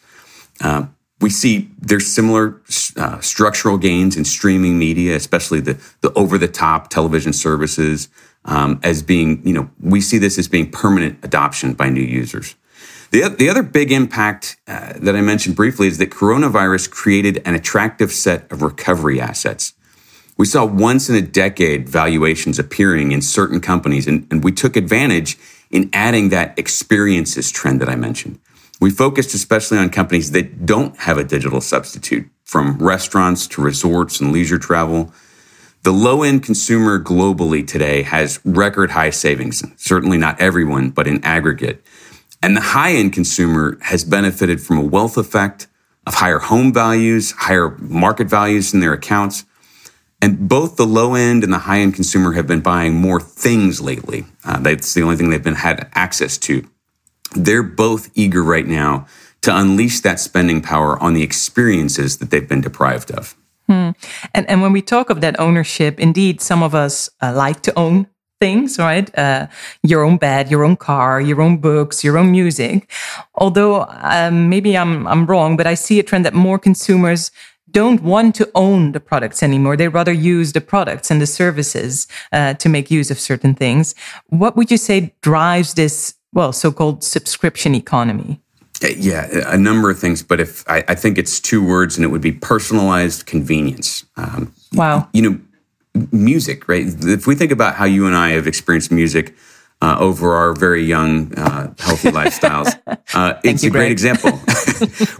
Uh, 0.62 0.86
we 1.20 1.30
see 1.30 1.70
there's 1.78 2.08
similar 2.08 2.62
uh, 2.98 3.20
structural 3.20 3.78
gains 3.78 4.18
in 4.18 4.26
streaming 4.26 4.80
media, 4.80 5.16
especially 5.16 5.60
the, 5.60 5.80
the 6.02 6.12
over 6.14 6.38
the 6.38 6.48
top 6.48 6.90
television 6.90 7.32
services, 7.32 8.10
um, 8.45 8.79
as 8.83 9.03
being, 9.03 9.45
you 9.45 9.53
know, 9.53 9.69
we 9.79 10.01
see 10.01 10.17
this 10.17 10.38
as 10.38 10.48
being 10.48 10.69
permanent 10.69 11.19
adoption 11.24 11.74
by 11.74 11.89
new 11.89 12.01
users. 12.01 12.55
The, 13.12 13.27
the 13.27 13.50
other 13.50 13.63
big 13.63 13.91
impact 13.91 14.57
uh, 14.67 14.93
that 14.98 15.15
I 15.15 15.21
mentioned 15.21 15.55
briefly 15.55 15.88
is 15.88 15.98
that 15.98 16.12
coronavirus 16.12 16.89
created 16.91 17.41
an 17.45 17.55
attractive 17.55 18.12
set 18.12 18.50
of 18.51 18.62
recovery 18.62 19.19
assets. 19.19 19.74
We 20.38 20.45
saw 20.45 20.65
once 20.65 21.10
in 21.10 21.15
a 21.15 21.21
decade 21.21 21.89
valuations 21.89 22.57
appearing 22.57 23.12
in 23.12 23.21
certain 23.21 23.60
companies, 23.60 24.07
and, 24.07 24.25
and 24.31 24.43
we 24.43 24.51
took 24.51 24.75
advantage 24.75 25.38
in 25.69 25.89
adding 25.93 26.29
that 26.29 26.57
experiences 26.57 27.51
trend 27.51 27.81
that 27.81 27.89
I 27.89 27.95
mentioned. 27.95 28.39
We 28.79 28.89
focused 28.89 29.36
especially 29.36 29.77
on 29.77 29.89
companies 29.89 30.31
that 30.31 30.65
don't 30.65 30.98
have 31.01 31.17
a 31.17 31.24
digital 31.24 31.62
substitute, 31.62 32.27
from 32.43 32.77
restaurants 32.79 33.48
to 33.48 33.62
resorts 33.62 34.19
and 34.19 34.31
leisure 34.31 34.57
travel 34.57 35.13
the 35.84 35.92
low 35.92 36.22
end 36.22 36.44
consumer 36.44 37.00
globally 37.00 37.68
today 37.68 38.04
has 38.04 38.40
record 38.46 38.92
high 38.92 39.10
savings. 39.10 39.64
Certainly 39.78 40.18
not 40.20 40.40
everyone, 40.40 40.92
but 40.92 41.08
in 41.08 41.24
aggregate. 41.24 41.84
And 42.44 42.56
the 42.56 42.62
high 42.62 42.94
end 42.94 43.14
consumer 43.14 43.78
has 43.82 44.04
benefited 44.04 44.62
from 44.62 44.78
a 44.78 44.84
wealth 44.86 45.18
effect 45.18 45.68
of 46.06 46.16
higher 46.16 46.40
home 46.40 46.74
values, 46.74 47.32
higher 47.32 47.70
market 47.78 48.28
values 48.28 48.74
in 48.74 48.80
their 48.80 48.94
accounts. 48.94 49.46
And 50.22 50.48
both 50.48 50.76
the 50.76 50.86
low 50.86 51.16
end 51.16 51.44
and 51.44 51.52
the 51.52 51.60
high 51.60 51.80
end 51.80 51.96
consumer 51.96 52.34
have 52.34 52.46
been 52.46 52.62
buying 52.62 52.96
more 52.96 53.20
things 53.20 53.82
lately. 53.82 54.26
Uh, 54.46 54.60
that's 54.60 54.94
the 54.94 55.02
only 55.02 55.16
thing 55.16 55.32
they've 55.32 55.44
been 55.44 55.56
had 55.56 55.90
access 55.94 56.38
to. 56.40 56.68
They're 57.36 57.64
both 57.64 58.12
eager 58.14 58.44
right 58.44 58.68
now 58.68 59.08
to 59.42 59.56
unleash 59.56 60.02
that 60.02 60.20
spending 60.20 60.62
power 60.62 61.00
on 61.00 61.16
the 61.16 61.24
experiences 61.24 62.18
that 62.18 62.30
they've 62.30 62.48
been 62.48 62.62
deprived 62.62 63.10
of. 63.10 63.36
Hmm. 63.72 63.92
And 64.34 64.50
and 64.50 64.62
when 64.62 64.74
we 64.74 64.82
talk 64.82 65.10
of 65.10 65.22
that 65.22 65.40
ownership, 65.40 65.98
indeed, 65.98 66.42
some 66.42 66.62
of 66.62 66.75
us 66.75 67.10
uh, 67.22 67.32
like 67.34 67.62
to 67.62 67.72
own 67.80 68.08
things, 68.42 68.78
right? 68.78 69.18
Uh, 69.18 69.48
your 69.82 70.04
own 70.04 70.18
bed, 70.18 70.51
your 70.51 70.66
own 70.66 70.75
car, 70.75 71.22
your 71.22 71.42
own 71.42 71.58
books, 71.58 72.04
your 72.04 72.18
own 72.18 72.32
music. 72.32 72.92
Although 73.36 73.86
um, 73.90 74.50
maybe 74.50 74.78
I'm 74.78 75.08
I'm 75.08 75.25
wrong, 75.25 75.56
but 75.56 75.68
I 75.68 75.75
see 75.75 76.00
a 76.00 76.04
trend 76.04 76.25
that 76.25 76.34
more 76.34 76.60
consumers 76.60 77.32
don't 77.70 78.04
want 78.04 78.36
to 78.36 78.51
own 78.54 78.92
the 78.92 79.00
products 79.00 79.42
anymore. 79.42 79.78
They 79.78 79.88
rather 79.88 80.12
use 80.12 80.51
the 80.51 80.60
products 80.60 81.10
and 81.10 81.22
the 81.22 81.28
services 81.28 82.08
uh, 82.34 82.56
to 82.56 82.68
make 82.68 82.92
use 82.92 83.10
of 83.12 83.20
certain 83.20 83.56
things. 83.56 83.96
What 84.28 84.58
would 84.58 84.70
you 84.70 84.78
say 84.78 85.13
drives 85.22 85.74
this, 85.74 86.16
well, 86.34 86.51
so-called 86.51 87.04
subscription 87.04 87.74
economy? 87.74 88.42
Yeah, 88.82 89.28
a 89.48 89.58
number 89.58 89.90
of 89.90 90.00
things, 90.00 90.24
but 90.24 90.40
if 90.40 90.68
I, 90.68 90.84
I, 90.88 90.96
think 90.96 91.18
it's 91.18 91.40
two 91.40 91.64
words, 91.64 91.98
and 91.98 92.04
it 92.04 92.08
would 92.08 92.22
be 92.22 92.32
personalized 92.32 93.28
convenience. 93.28 94.06
Um, 94.18 94.54
wow. 94.74 95.08
You 95.14 95.22
know, 95.22 95.40
music, 96.12 96.68
right? 96.68 96.86
If 96.88 97.28
we 97.28 97.36
think 97.36 97.52
about 97.52 97.76
how 97.76 97.86
you 97.86 98.08
and 98.08 98.16
I 98.16 98.30
have 98.32 98.48
experienced 98.48 98.92
music 98.92 99.36
uh, 99.82 99.98
over 100.00 100.34
our 100.34 100.54
very 100.54 100.84
young, 100.84 101.34
uh, 101.38 101.74
healthy 101.80 102.10
lifestyles. 102.12 102.80
Uh, 103.14 103.40
it's 103.44 103.64
you, 103.64 103.70
a 103.70 103.72
great 103.72 103.92
example. 103.92 104.40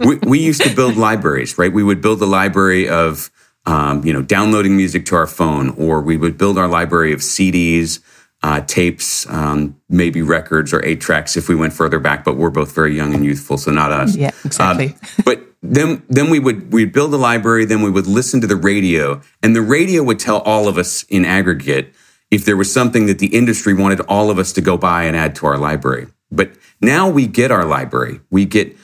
we, 0.00 0.16
we 0.18 0.38
used 0.40 0.62
to 0.62 0.74
build 0.74 0.96
libraries, 0.96 1.58
right? 1.58 1.72
We 1.72 1.82
would 1.82 2.00
build 2.00 2.22
a 2.22 2.26
library 2.26 2.88
of, 2.88 3.30
um, 3.66 4.04
you 4.04 4.12
know, 4.12 4.22
downloading 4.22 4.76
music 4.76 5.04
to 5.06 5.16
our 5.16 5.26
phone, 5.26 5.70
or 5.70 6.00
we 6.00 6.16
would 6.16 6.38
build 6.38 6.58
our 6.58 6.68
library 6.68 7.12
of 7.12 7.20
CDs, 7.20 8.00
uh, 8.42 8.60
tapes, 8.62 9.28
um, 9.28 9.80
maybe 9.88 10.22
records 10.22 10.72
or 10.72 10.84
eight 10.84 11.00
tracks 11.00 11.36
if 11.36 11.48
we 11.48 11.54
went 11.54 11.72
further 11.72 11.98
back. 11.98 12.24
But 12.24 12.36
we're 12.36 12.50
both 12.50 12.74
very 12.74 12.96
young 12.96 13.14
and 13.14 13.24
youthful, 13.24 13.58
so 13.58 13.70
not 13.70 13.92
us. 13.92 14.16
Yeah, 14.16 14.30
exactly. 14.44 14.88
Um, 14.88 14.98
but 15.24 15.42
then, 15.62 16.02
then 16.08 16.28
we 16.30 16.38
would 16.38 16.72
we'd 16.72 16.92
build 16.92 17.14
a 17.14 17.16
library. 17.16 17.64
Then 17.64 17.82
we 17.82 17.90
would 17.90 18.06
listen 18.06 18.40
to 18.40 18.46
the 18.46 18.56
radio, 18.56 19.20
and 19.42 19.54
the 19.54 19.62
radio 19.62 20.02
would 20.02 20.18
tell 20.18 20.38
all 20.38 20.68
of 20.68 20.76
us 20.76 21.04
in 21.04 21.24
aggregate 21.24 21.94
if 22.30 22.44
there 22.44 22.56
was 22.56 22.72
something 22.72 23.06
that 23.06 23.18
the 23.18 23.28
industry 23.28 23.74
wanted 23.74 24.00
all 24.02 24.30
of 24.30 24.38
us 24.38 24.52
to 24.54 24.60
go 24.60 24.76
buy 24.76 25.04
and 25.04 25.16
add 25.16 25.34
to 25.36 25.46
our 25.46 25.58
library. 25.58 26.08
But 26.30 26.52
now 26.80 27.08
we 27.08 27.26
get 27.26 27.50
our 27.50 27.64
library. 27.64 28.20
We 28.30 28.46
get 28.46 28.74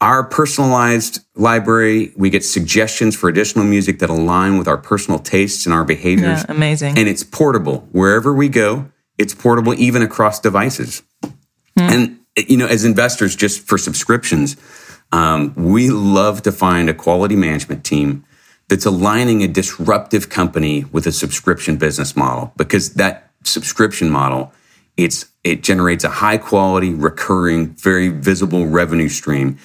our 0.00 0.22
personalized 0.22 1.20
library. 1.34 2.12
We 2.16 2.30
get 2.30 2.44
suggestions 2.44 3.16
for 3.16 3.28
additional 3.28 3.64
music 3.64 3.98
that 3.98 4.10
align 4.10 4.58
with 4.58 4.68
our 4.68 4.76
personal 4.76 5.18
tastes 5.18 5.66
and 5.66 5.74
our 5.74 5.84
behaviors. 5.84 6.40
Yeah, 6.42 6.46
amazing. 6.48 6.98
And 6.98 7.08
it's 7.08 7.24
portable 7.24 7.88
wherever 7.92 8.32
we 8.32 8.48
go. 8.48 8.90
It's 9.18 9.34
portable 9.34 9.74
even 9.74 10.02
across 10.02 10.40
devices. 10.40 11.02
And 11.76 12.20
you 12.36 12.56
know, 12.56 12.66
as 12.66 12.84
investors, 12.84 13.36
just 13.36 13.66
for 13.66 13.78
subscriptions, 13.78 14.56
um, 15.12 15.54
we 15.54 15.90
love 15.90 16.42
to 16.42 16.52
find 16.52 16.90
a 16.90 16.94
quality 16.94 17.36
management 17.36 17.84
team 17.84 18.24
that's 18.68 18.86
aligning 18.86 19.42
a 19.42 19.48
disruptive 19.48 20.28
company 20.28 20.84
with 20.84 21.06
a 21.06 21.12
subscription 21.12 21.76
business 21.76 22.16
model 22.16 22.52
because 22.56 22.94
that 22.94 23.30
subscription 23.44 24.10
model 24.10 24.52
it's 24.96 25.26
it 25.42 25.62
generates 25.62 26.02
a 26.02 26.08
high 26.08 26.38
quality 26.38 26.94
recurring 26.94 27.68
very 27.74 28.08
visible 28.08 28.66
revenue 28.66 29.08
stream 29.08 29.58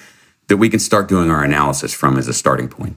that 0.48 0.58
we 0.58 0.68
can 0.68 0.78
start 0.78 1.08
doing 1.08 1.30
our 1.30 1.42
analysis 1.42 1.94
from 1.94 2.18
as 2.18 2.28
a 2.28 2.34
starting 2.34 2.68
point 2.68 2.96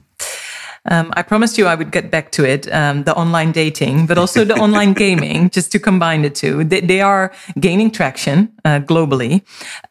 Um, 0.90 1.12
I 1.16 1.22
promised 1.22 1.56
you 1.58 1.66
I 1.66 1.74
would 1.74 1.90
get 1.92 2.10
back 2.10 2.30
to 2.32 2.44
it, 2.44 2.70
um, 2.72 3.04
the 3.04 3.14
online 3.14 3.52
dating, 3.52 4.06
but 4.06 4.18
also 4.18 4.44
the 4.44 4.54
online 4.56 4.92
gaming, 5.04 5.48
just 5.50 5.72
to 5.72 5.78
combine 5.78 6.22
the 6.22 6.30
two. 6.30 6.64
They, 6.64 6.80
they 6.80 7.00
are 7.00 7.32
gaining 7.58 7.90
traction 7.90 8.52
uh, 8.64 8.80
globally. 8.80 9.42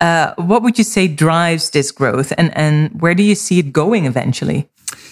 Uh, 0.02 0.34
what 0.38 0.62
would 0.62 0.78
you 0.78 0.84
say 0.84 1.08
drives 1.08 1.72
this 1.72 1.92
growth, 1.92 2.32
and 2.38 2.56
and 2.56 3.02
where 3.02 3.16
do 3.16 3.24
you 3.24 3.36
see 3.36 3.60
it 3.60 3.72
going 3.74 4.06
eventually? 4.06 4.70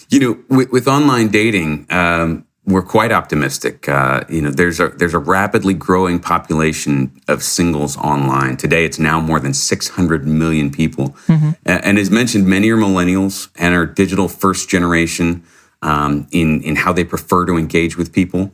You 0.10 0.20
know, 0.20 0.38
with, 0.50 0.72
with 0.72 0.88
online 0.88 1.30
dating, 1.30 1.88
um, 1.90 2.46
we're 2.68 2.84
quite 2.84 3.12
optimistic. 3.12 3.88
Uh, 3.90 4.22
you 4.30 4.42
know, 4.42 4.52
there's 4.52 4.80
a 4.80 4.90
there's 4.90 5.16
a 5.16 5.20
rapidly 5.20 5.74
growing 5.74 6.20
population 6.20 7.12
of 7.28 7.42
singles 7.42 7.98
online. 7.98 8.56
Today, 8.58 8.86
it's 8.86 9.00
now 9.00 9.20
more 9.20 9.40
than 9.40 9.54
600 9.54 10.28
million 10.28 10.70
people. 10.70 11.16
A- 11.66 11.86
And 11.88 11.98
as 11.98 12.12
mentioned, 12.12 12.46
many 12.46 12.70
are 12.70 12.78
millennials 12.78 13.50
and 13.58 13.74
are 13.74 13.88
digital 13.88 14.28
first 14.28 14.70
generation 14.70 15.44
um, 15.82 16.28
in 16.32 16.62
in 16.64 16.76
how 16.76 16.94
they 16.94 17.04
prefer 17.04 17.46
to 17.46 17.58
engage 17.58 17.98
with 17.98 18.12
people. 18.12 18.52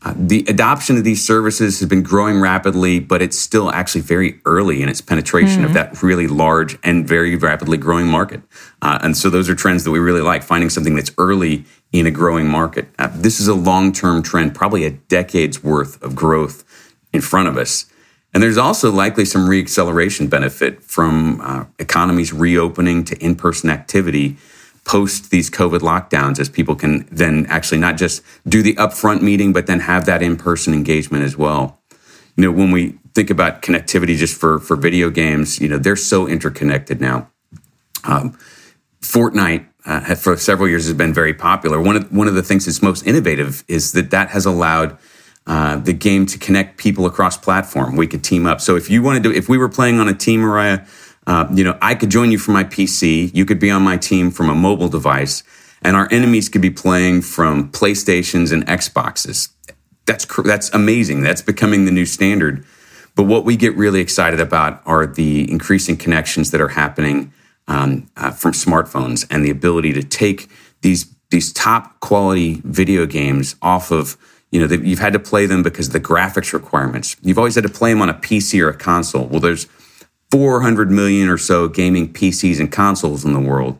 Uh, 0.00 0.14
the 0.16 0.44
adoption 0.48 0.96
of 0.96 1.02
these 1.02 1.26
services 1.26 1.80
has 1.80 1.88
been 1.88 2.04
growing 2.04 2.40
rapidly, 2.40 3.00
but 3.00 3.20
it's 3.20 3.36
still 3.36 3.68
actually 3.72 4.00
very 4.00 4.40
early 4.44 4.80
in 4.80 4.88
its 4.88 5.00
penetration 5.00 5.64
of 5.64 5.72
that 5.72 6.00
really 6.04 6.28
large 6.28 6.78
and 6.84 7.06
very 7.08 7.34
rapidly 7.34 7.76
growing 7.76 8.06
market. 8.06 8.40
Uh, 8.80 9.00
and 9.02 9.16
so 9.16 9.28
those 9.28 9.48
are 9.48 9.56
trends 9.56 9.82
that 9.82 9.90
we 9.90 9.98
really 9.98 10.20
like, 10.20 10.44
finding 10.44 10.70
something 10.70 10.94
that's 10.94 11.10
early 11.18 11.64
in 11.90 12.06
a 12.06 12.12
growing 12.12 12.48
market. 12.48 12.86
Uh, 12.96 13.08
this 13.12 13.40
is 13.40 13.48
a 13.48 13.54
long 13.54 13.92
term 13.92 14.22
trend, 14.22 14.54
probably 14.54 14.84
a 14.84 14.90
decade's 14.90 15.64
worth 15.64 16.00
of 16.00 16.14
growth 16.14 16.62
in 17.12 17.20
front 17.20 17.48
of 17.48 17.56
us. 17.56 17.86
And 18.32 18.40
there's 18.40 18.58
also 18.58 18.92
likely 18.92 19.24
some 19.24 19.48
reacceleration 19.48 20.30
benefit 20.30 20.80
from 20.84 21.40
uh, 21.40 21.64
economies 21.80 22.32
reopening 22.32 23.02
to 23.06 23.16
in 23.18 23.34
person 23.34 23.68
activity 23.68 24.36
post 24.88 25.30
these 25.30 25.50
COVID 25.50 25.80
lockdowns 25.80 26.40
as 26.40 26.48
people 26.48 26.74
can 26.74 27.06
then 27.12 27.46
actually 27.50 27.78
not 27.78 27.98
just 27.98 28.22
do 28.48 28.62
the 28.62 28.74
upfront 28.76 29.20
meeting, 29.20 29.52
but 29.52 29.66
then 29.66 29.80
have 29.80 30.06
that 30.06 30.22
in 30.22 30.36
person 30.36 30.72
engagement 30.72 31.24
as 31.24 31.36
well. 31.36 31.78
You 32.36 32.44
know, 32.44 32.50
when 32.50 32.70
we 32.70 32.98
think 33.14 33.28
about 33.28 33.60
connectivity 33.60 34.16
just 34.16 34.40
for, 34.40 34.58
for 34.58 34.76
video 34.76 35.10
games, 35.10 35.60
you 35.60 35.68
know, 35.68 35.76
they're 35.76 35.94
so 35.94 36.26
interconnected 36.26 37.00
now. 37.02 37.28
Um, 38.04 38.38
Fortnite 39.02 39.66
uh, 39.84 40.14
for 40.14 40.36
several 40.38 40.68
years 40.68 40.86
has 40.86 40.94
been 40.94 41.12
very 41.12 41.34
popular. 41.34 41.80
One 41.80 41.96
of 41.96 42.10
one 42.10 42.26
of 42.26 42.34
the 42.34 42.42
things 42.42 42.64
that's 42.64 42.82
most 42.82 43.06
innovative 43.06 43.64
is 43.68 43.92
that 43.92 44.10
that 44.10 44.30
has 44.30 44.46
allowed 44.46 44.96
uh, 45.46 45.76
the 45.76 45.92
game 45.92 46.26
to 46.26 46.38
connect 46.38 46.78
people 46.78 47.06
across 47.06 47.36
platform. 47.36 47.96
We 47.96 48.06
could 48.06 48.24
team 48.24 48.46
up. 48.46 48.60
So 48.60 48.76
if 48.76 48.90
you 48.90 49.02
wanted 49.02 49.22
to, 49.24 49.34
if 49.34 49.48
we 49.48 49.58
were 49.58 49.68
playing 49.68 49.98
on 49.98 50.08
a 50.08 50.14
team, 50.14 50.40
Marije, 50.40 50.86
uh, 51.28 51.46
you 51.52 51.62
know, 51.62 51.76
I 51.82 51.94
could 51.94 52.10
join 52.10 52.32
you 52.32 52.38
from 52.38 52.54
my 52.54 52.64
PC. 52.64 53.30
You 53.34 53.44
could 53.44 53.60
be 53.60 53.70
on 53.70 53.82
my 53.82 53.98
team 53.98 54.30
from 54.30 54.48
a 54.48 54.54
mobile 54.54 54.88
device, 54.88 55.42
and 55.82 55.94
our 55.94 56.08
enemies 56.10 56.48
could 56.48 56.62
be 56.62 56.70
playing 56.70 57.20
from 57.20 57.70
PlayStations 57.70 58.50
and 58.50 58.66
Xboxes. 58.66 59.50
That's 60.06 60.24
that's 60.42 60.70
amazing. 60.70 61.20
That's 61.20 61.42
becoming 61.42 61.84
the 61.84 61.92
new 61.92 62.06
standard. 62.06 62.64
But 63.14 63.24
what 63.24 63.44
we 63.44 63.56
get 63.56 63.76
really 63.76 64.00
excited 64.00 64.40
about 64.40 64.80
are 64.86 65.06
the 65.06 65.50
increasing 65.50 65.98
connections 65.98 66.50
that 66.52 66.62
are 66.62 66.68
happening 66.68 67.30
um, 67.66 68.08
uh, 68.16 68.30
from 68.30 68.52
smartphones 68.52 69.26
and 69.30 69.44
the 69.44 69.50
ability 69.50 69.92
to 69.92 70.02
take 70.02 70.48
these 70.80 71.14
these 71.30 71.52
top 71.52 72.00
quality 72.00 72.62
video 72.64 73.04
games 73.04 73.54
off 73.60 73.90
of 73.90 74.16
you 74.50 74.58
know 74.58 74.66
that 74.66 74.82
you've 74.82 74.98
had 74.98 75.12
to 75.12 75.18
play 75.18 75.44
them 75.44 75.62
because 75.62 75.88
of 75.88 75.92
the 75.92 76.00
graphics 76.00 76.54
requirements. 76.54 77.16
You've 77.20 77.36
always 77.36 77.54
had 77.54 77.64
to 77.64 77.70
play 77.70 77.92
them 77.92 78.00
on 78.00 78.08
a 78.08 78.14
PC 78.14 78.62
or 78.62 78.70
a 78.70 78.76
console. 78.76 79.26
Well, 79.26 79.40
there's 79.40 79.66
400 80.30 80.90
million 80.90 81.28
or 81.28 81.38
so 81.38 81.68
gaming 81.68 82.12
PCs 82.12 82.60
and 82.60 82.70
consoles 82.70 83.24
in 83.24 83.32
the 83.32 83.40
world. 83.40 83.78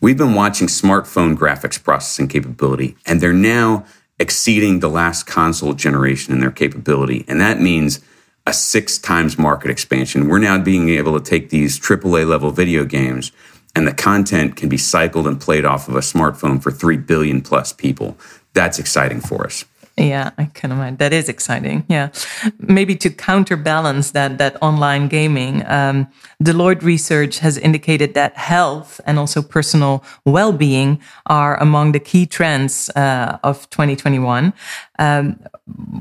We've 0.00 0.16
been 0.16 0.34
watching 0.34 0.68
smartphone 0.68 1.36
graphics 1.36 1.82
processing 1.82 2.28
capability, 2.28 2.96
and 3.06 3.20
they're 3.20 3.32
now 3.32 3.84
exceeding 4.18 4.80
the 4.80 4.88
last 4.88 5.24
console 5.26 5.74
generation 5.74 6.32
in 6.32 6.40
their 6.40 6.50
capability. 6.50 7.24
And 7.28 7.40
that 7.40 7.60
means 7.60 8.00
a 8.46 8.52
six 8.52 8.98
times 8.98 9.38
market 9.38 9.70
expansion. 9.70 10.28
We're 10.28 10.38
now 10.38 10.58
being 10.58 10.88
able 10.90 11.18
to 11.18 11.24
take 11.24 11.50
these 11.50 11.78
AAA 11.78 12.26
level 12.26 12.50
video 12.50 12.84
games, 12.84 13.32
and 13.74 13.86
the 13.86 13.92
content 13.92 14.56
can 14.56 14.68
be 14.68 14.78
cycled 14.78 15.26
and 15.26 15.40
played 15.40 15.64
off 15.64 15.88
of 15.88 15.96
a 15.96 16.00
smartphone 16.00 16.62
for 16.62 16.70
3 16.70 16.96
billion 16.98 17.42
plus 17.42 17.72
people. 17.72 18.16
That's 18.54 18.78
exciting 18.78 19.20
for 19.20 19.44
us. 19.44 19.64
Yeah, 19.98 20.32
I 20.36 20.44
can 20.44 20.72
imagine. 20.72 20.98
That 20.98 21.14
is 21.14 21.30
exciting. 21.30 21.84
Yeah. 21.88 22.10
Maybe 22.58 22.96
to 22.96 23.08
counterbalance 23.08 24.10
that, 24.10 24.36
that 24.36 24.58
online 24.60 25.08
gaming, 25.08 25.64
um, 25.66 26.08
Deloitte 26.42 26.82
research 26.82 27.38
has 27.38 27.56
indicated 27.56 28.12
that 28.12 28.36
health 28.36 29.00
and 29.06 29.18
also 29.18 29.40
personal 29.40 30.04
well-being 30.26 31.00
are 31.26 31.58
among 31.62 31.92
the 31.92 31.98
key 31.98 32.26
trends 32.26 32.90
uh, 32.90 33.38
of 33.42 33.70
2021. 33.70 34.52
Um, 34.98 35.40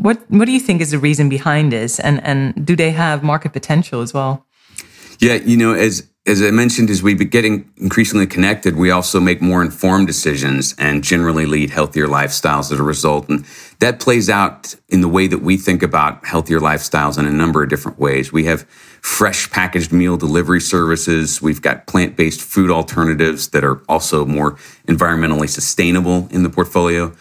what, 0.01 0.29
what 0.29 0.43
do 0.43 0.51
you 0.51 0.59
think 0.59 0.81
is 0.81 0.91
the 0.91 0.99
reason 0.99 1.29
behind 1.29 1.71
this? 1.71 1.97
And, 1.97 2.21
and 2.25 2.65
do 2.65 2.75
they 2.75 2.91
have 2.91 3.23
market 3.23 3.53
potential 3.53 4.01
as 4.01 4.13
well? 4.13 4.45
Yeah, 5.19 5.35
you 5.35 5.55
know, 5.55 5.73
as 5.73 6.05
as 6.27 6.41
I 6.41 6.49
mentioned, 6.49 6.89
as 6.89 7.03
we 7.03 7.13
getting 7.13 7.71
increasingly 7.77 8.25
connected, 8.25 8.75
we 8.75 8.89
also 8.89 9.19
make 9.19 9.41
more 9.41 9.61
informed 9.61 10.07
decisions 10.07 10.73
and 10.79 11.03
generally 11.03 11.45
lead 11.45 11.69
healthier 11.69 12.07
lifestyles 12.07 12.71
as 12.71 12.79
a 12.79 12.83
result. 12.83 13.29
And 13.29 13.45
that 13.79 13.99
plays 13.99 14.27
out 14.27 14.73
in 14.89 15.01
the 15.01 15.07
way 15.07 15.27
that 15.27 15.43
we 15.43 15.55
think 15.55 15.83
about 15.83 16.25
healthier 16.25 16.59
lifestyles 16.59 17.19
in 17.19 17.27
a 17.27 17.31
number 17.31 17.61
of 17.61 17.69
different 17.69 17.99
ways. 17.99 18.33
We 18.33 18.45
have 18.45 18.63
fresh 19.01 19.51
packaged 19.51 19.91
meal 19.91 20.17
delivery 20.17 20.61
services. 20.61 21.43
We've 21.43 21.61
got 21.61 21.85
plant 21.85 22.15
based 22.15 22.41
food 22.41 22.71
alternatives 22.71 23.49
that 23.49 23.63
are 23.63 23.83
also 23.87 24.25
more 24.25 24.53
environmentally 24.87 25.47
sustainable 25.47 26.27
in 26.31 26.41
the 26.41 26.49
portfolio. 26.49 27.13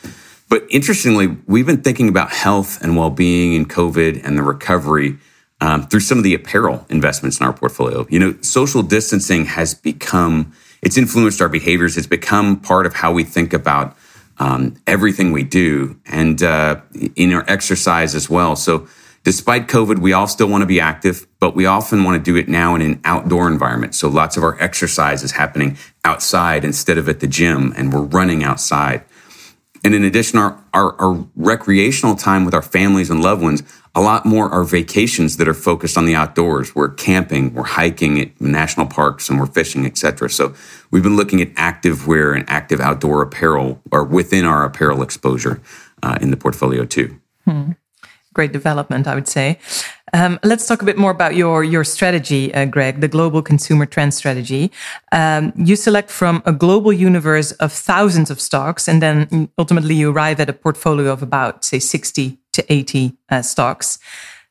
But 0.48 0.64
interestingly, 0.70 1.26
we've 1.46 1.66
been 1.66 1.82
thinking 1.82 2.08
about 2.08 2.30
health 2.30 2.82
and 2.82 2.96
well 2.96 3.10
being 3.10 3.52
in 3.52 3.66
COVID 3.66 4.24
and 4.24 4.38
the 4.38 4.42
recovery 4.42 5.18
um, 5.64 5.86
through 5.86 6.00
some 6.00 6.18
of 6.18 6.24
the 6.24 6.34
apparel 6.34 6.84
investments 6.90 7.40
in 7.40 7.46
our 7.46 7.52
portfolio. 7.54 8.06
You 8.10 8.18
know, 8.18 8.36
social 8.42 8.82
distancing 8.82 9.46
has 9.46 9.72
become, 9.72 10.52
it's 10.82 10.98
influenced 10.98 11.40
our 11.40 11.48
behaviors. 11.48 11.96
It's 11.96 12.06
become 12.06 12.60
part 12.60 12.84
of 12.84 12.92
how 12.92 13.14
we 13.14 13.24
think 13.24 13.54
about 13.54 13.96
um, 14.38 14.76
everything 14.86 15.32
we 15.32 15.42
do 15.42 15.98
and 16.04 16.42
uh, 16.42 16.82
in 17.16 17.32
our 17.32 17.44
exercise 17.48 18.14
as 18.14 18.28
well. 18.28 18.56
So, 18.56 18.86
despite 19.22 19.68
COVID, 19.68 20.00
we 20.00 20.12
all 20.12 20.26
still 20.26 20.48
want 20.48 20.60
to 20.60 20.66
be 20.66 20.80
active, 20.80 21.26
but 21.40 21.56
we 21.56 21.64
often 21.64 22.04
want 22.04 22.22
to 22.22 22.30
do 22.30 22.36
it 22.36 22.46
now 22.46 22.74
in 22.74 22.82
an 22.82 23.00
outdoor 23.04 23.48
environment. 23.48 23.94
So, 23.94 24.08
lots 24.08 24.36
of 24.36 24.42
our 24.42 24.60
exercise 24.60 25.22
is 25.22 25.32
happening 25.32 25.78
outside 26.04 26.62
instead 26.62 26.98
of 26.98 27.08
at 27.08 27.20
the 27.20 27.26
gym, 27.26 27.72
and 27.74 27.90
we're 27.90 28.02
running 28.02 28.44
outside. 28.44 29.02
And 29.84 29.94
in 29.94 30.02
addition, 30.02 30.38
our, 30.38 30.58
our, 30.72 30.98
our, 30.98 31.26
recreational 31.36 32.16
time 32.16 32.46
with 32.46 32.54
our 32.54 32.62
families 32.62 33.10
and 33.10 33.22
loved 33.22 33.42
ones, 33.42 33.62
a 33.94 34.00
lot 34.00 34.24
more 34.24 34.48
are 34.48 34.64
vacations 34.64 35.36
that 35.36 35.46
are 35.46 35.54
focused 35.54 35.98
on 35.98 36.06
the 36.06 36.14
outdoors. 36.14 36.74
We're 36.74 36.88
camping, 36.88 37.52
we're 37.52 37.64
hiking 37.64 38.18
at 38.18 38.40
national 38.40 38.86
parks, 38.86 39.28
and 39.28 39.38
we're 39.38 39.46
fishing, 39.46 39.84
etc. 39.84 40.30
So 40.30 40.54
we've 40.90 41.02
been 41.02 41.16
looking 41.16 41.42
at 41.42 41.50
active 41.56 42.06
wear 42.06 42.32
and 42.32 42.48
active 42.48 42.80
outdoor 42.80 43.20
apparel, 43.20 43.82
or 43.92 44.02
within 44.04 44.46
our 44.46 44.64
apparel 44.64 45.02
exposure 45.02 45.60
uh, 46.02 46.16
in 46.20 46.30
the 46.30 46.36
portfolio 46.38 46.86
too. 46.86 47.20
Hmm. 47.44 47.72
Great 48.34 48.52
development, 48.52 49.06
I 49.06 49.14
would 49.14 49.28
say. 49.28 49.58
Um, 50.12 50.38
let's 50.44 50.66
talk 50.66 50.82
a 50.82 50.84
bit 50.84 50.96
more 50.96 51.10
about 51.10 51.34
your 51.34 51.64
your 51.64 51.82
strategy, 51.82 52.54
uh, 52.54 52.66
Greg, 52.66 53.00
the 53.00 53.08
global 53.08 53.42
consumer 53.42 53.86
trend 53.86 54.14
strategy. 54.14 54.70
Um, 55.10 55.52
you 55.56 55.76
select 55.76 56.10
from 56.10 56.42
a 56.46 56.52
global 56.52 56.92
universe 56.92 57.50
of 57.52 57.72
thousands 57.72 58.30
of 58.30 58.40
stocks, 58.40 58.86
and 58.86 59.02
then 59.02 59.48
ultimately 59.58 59.94
you 59.94 60.10
arrive 60.10 60.38
at 60.40 60.48
a 60.48 60.52
portfolio 60.52 61.12
of 61.12 61.22
about, 61.22 61.64
say, 61.64 61.80
sixty 61.80 62.38
to 62.52 62.72
eighty 62.72 63.16
uh, 63.28 63.42
stocks. 63.42 63.98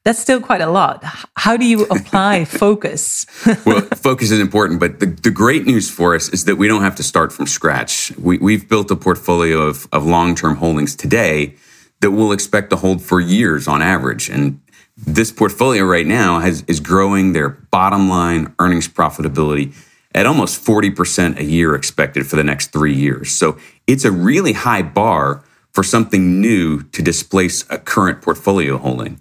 That's 0.03 0.19
still 0.19 0.41
quite 0.41 0.59
a 0.59 0.69
lot. 0.69 1.01
How 1.37 1.55
do 1.55 1.65
you 1.65 1.85
apply 1.97 2.43
focus? 2.43 3.25
well, 3.65 3.81
focus 3.95 4.31
is 4.31 4.39
important, 4.39 4.81
but 4.81 4.99
the, 4.99 5.05
the 5.05 5.31
great 5.31 5.65
news 5.65 5.89
for 5.89 6.13
us 6.13 6.27
is 6.29 6.43
that 6.43 6.57
we 6.57 6.67
don't 6.67 6.81
have 6.81 6.95
to 6.95 7.03
start 7.03 7.31
from 7.31 7.47
scratch. 7.47 8.11
We, 8.17 8.37
we've 8.37 8.67
built 8.67 8.91
a 8.91 8.97
portfolio 8.97 9.61
of, 9.61 9.87
of 9.93 10.05
long 10.05 10.35
term 10.35 10.57
holdings 10.57 10.95
today 10.95 11.55
that 12.03 12.11
we'll 12.11 12.33
expect 12.33 12.69
to 12.69 12.75
hold 12.75 13.01
for 13.01 13.19
years 13.19 13.67
on 13.67 13.81
average. 13.81 14.29
And 14.29 14.61
this 14.97 15.31
portfolio 15.31 15.85
right 15.85 16.05
now 16.05 16.39
has, 16.39 16.63
is 16.67 16.81
growing 16.81 17.31
their 17.31 17.49
bottom 17.49 18.09
line 18.09 18.53
earnings 18.59 18.87
profitability 18.87 19.73
at 20.13 20.25
almost 20.25 20.63
40% 20.63 21.39
a 21.39 21.43
year 21.43 21.73
expected 21.73 22.27
for 22.27 22.35
the 22.35 22.43
next 22.43 22.73
three 22.73 22.93
years. 22.93 23.31
So 23.31 23.57
it's 23.87 24.05
a 24.05 24.11
really 24.11 24.51
high 24.51 24.81
bar 24.83 25.43
for 25.71 25.81
something 25.81 26.41
new 26.41 26.83
to 26.83 27.01
displace 27.01 27.65
a 27.69 27.79
current 27.79 28.21
portfolio 28.21 28.77
holding. 28.77 29.19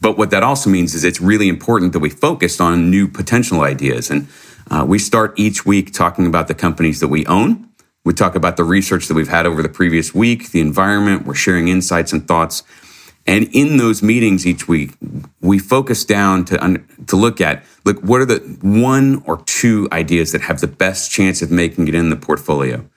But 0.00 0.18
what 0.18 0.30
that 0.30 0.42
also 0.42 0.68
means 0.68 0.94
is 0.94 1.04
it's 1.04 1.20
really 1.20 1.48
important 1.48 1.92
that 1.92 2.00
we 2.00 2.10
focus 2.10 2.60
on 2.60 2.90
new 2.90 3.08
potential 3.08 3.62
ideas. 3.62 4.10
And 4.10 4.28
uh, 4.68 4.84
we 4.86 4.98
start 4.98 5.32
each 5.36 5.64
week 5.64 5.92
talking 5.92 6.26
about 6.26 6.48
the 6.48 6.54
companies 6.54 7.00
that 7.00 7.08
we 7.08 7.24
own. 7.26 7.68
We 8.06 8.12
talk 8.12 8.36
about 8.36 8.56
the 8.56 8.62
research 8.62 9.08
that 9.08 9.14
we've 9.14 9.26
had 9.26 9.46
over 9.46 9.64
the 9.64 9.68
previous 9.68 10.14
week, 10.14 10.52
the 10.52 10.60
environment. 10.60 11.26
We're 11.26 11.34
sharing 11.34 11.66
insights 11.66 12.12
and 12.12 12.26
thoughts. 12.26 12.62
And 13.26 13.48
in 13.52 13.78
those 13.78 14.00
meetings 14.00 14.46
each 14.46 14.68
week, 14.68 14.92
we 15.40 15.58
focus 15.58 16.04
down 16.04 16.44
to, 16.44 16.80
to 17.08 17.16
look 17.16 17.40
at, 17.40 17.64
look, 17.84 17.98
what 18.02 18.20
are 18.20 18.24
the 18.24 18.38
one 18.62 19.24
or 19.26 19.42
two 19.42 19.88
ideas 19.90 20.30
that 20.30 20.42
have 20.42 20.60
the 20.60 20.68
best 20.68 21.10
chance 21.10 21.42
of 21.42 21.50
making 21.50 21.88
it 21.88 21.96
in 21.96 22.10
the 22.10 22.16
portfolio? 22.16 22.88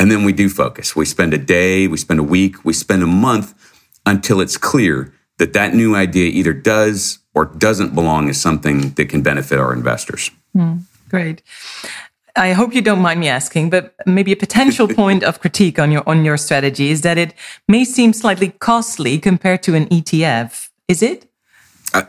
And 0.00 0.10
then 0.10 0.24
we 0.24 0.32
do 0.32 0.48
focus. 0.48 0.96
We 0.96 1.04
spend 1.04 1.32
a 1.32 1.38
day, 1.38 1.86
we 1.86 1.96
spend 1.96 2.18
a 2.18 2.24
week, 2.24 2.64
we 2.64 2.72
spend 2.72 3.04
a 3.04 3.06
month 3.06 3.54
until 4.04 4.40
it's 4.40 4.56
clear 4.56 5.14
that 5.38 5.52
that 5.52 5.74
new 5.74 5.94
idea 5.94 6.28
either 6.28 6.52
does 6.52 7.20
or 7.34 7.44
doesn't 7.44 7.94
belong 7.94 8.28
as 8.28 8.40
something 8.40 8.90
that 8.94 9.10
can 9.10 9.22
benefit 9.22 9.60
our 9.60 9.72
investors. 9.72 10.32
Mm, 10.56 10.80
great. 11.08 11.42
I 12.36 12.52
hope 12.52 12.74
you 12.74 12.82
don't 12.82 13.00
mind 13.00 13.20
me 13.20 13.28
asking, 13.28 13.70
but 13.70 13.94
maybe 14.04 14.32
a 14.32 14.36
potential 14.36 14.86
point 15.02 15.24
of 15.24 15.40
critique 15.40 15.78
on 15.78 15.90
your 15.90 16.02
on 16.06 16.24
your 16.24 16.36
strategy 16.36 16.90
is 16.90 17.00
that 17.02 17.18
it 17.18 17.34
may 17.66 17.84
seem 17.84 18.12
slightly 18.12 18.50
costly 18.50 19.18
compared 19.18 19.62
to 19.64 19.74
an 19.74 19.86
ETF. 19.86 20.68
Is 20.86 21.02
it? 21.02 21.28
Uh, 21.94 22.02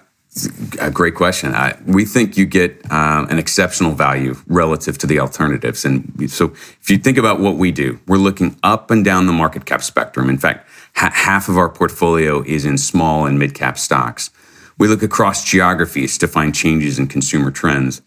a 0.80 0.92
great 0.92 1.16
question. 1.16 1.56
I, 1.56 1.76
we 1.86 2.06
think 2.06 2.38
you 2.38 2.46
get 2.46 2.80
um, 2.92 3.28
an 3.30 3.40
exceptional 3.40 3.94
value 3.94 4.36
relative 4.48 4.98
to 5.00 5.08
the 5.08 5.20
alternatives. 5.20 5.86
And 5.86 6.30
so, 6.30 6.52
if 6.82 6.90
you 6.90 6.98
think 6.98 7.18
about 7.18 7.40
what 7.40 7.56
we 7.56 7.72
do, 7.72 8.00
we're 8.06 8.18
looking 8.18 8.58
up 8.64 8.92
and 8.92 9.04
down 9.04 9.26
the 9.28 9.34
market 9.34 9.66
cap 9.66 9.82
spectrum. 9.82 10.30
In 10.30 10.38
fact, 10.38 10.68
ha- 10.96 11.12
half 11.14 11.50
of 11.50 11.58
our 11.58 11.70
portfolio 11.70 12.44
is 12.44 12.66
in 12.66 12.78
small 12.78 13.26
and 13.26 13.40
mid 13.40 13.54
cap 13.54 13.78
stocks. 13.78 14.30
We 14.78 14.88
look 14.88 15.02
across 15.02 15.44
geographies 15.44 16.18
to 16.20 16.28
find 16.28 16.54
changes 16.54 17.00
in 17.00 17.08
consumer 17.08 17.50
trends. 17.50 18.02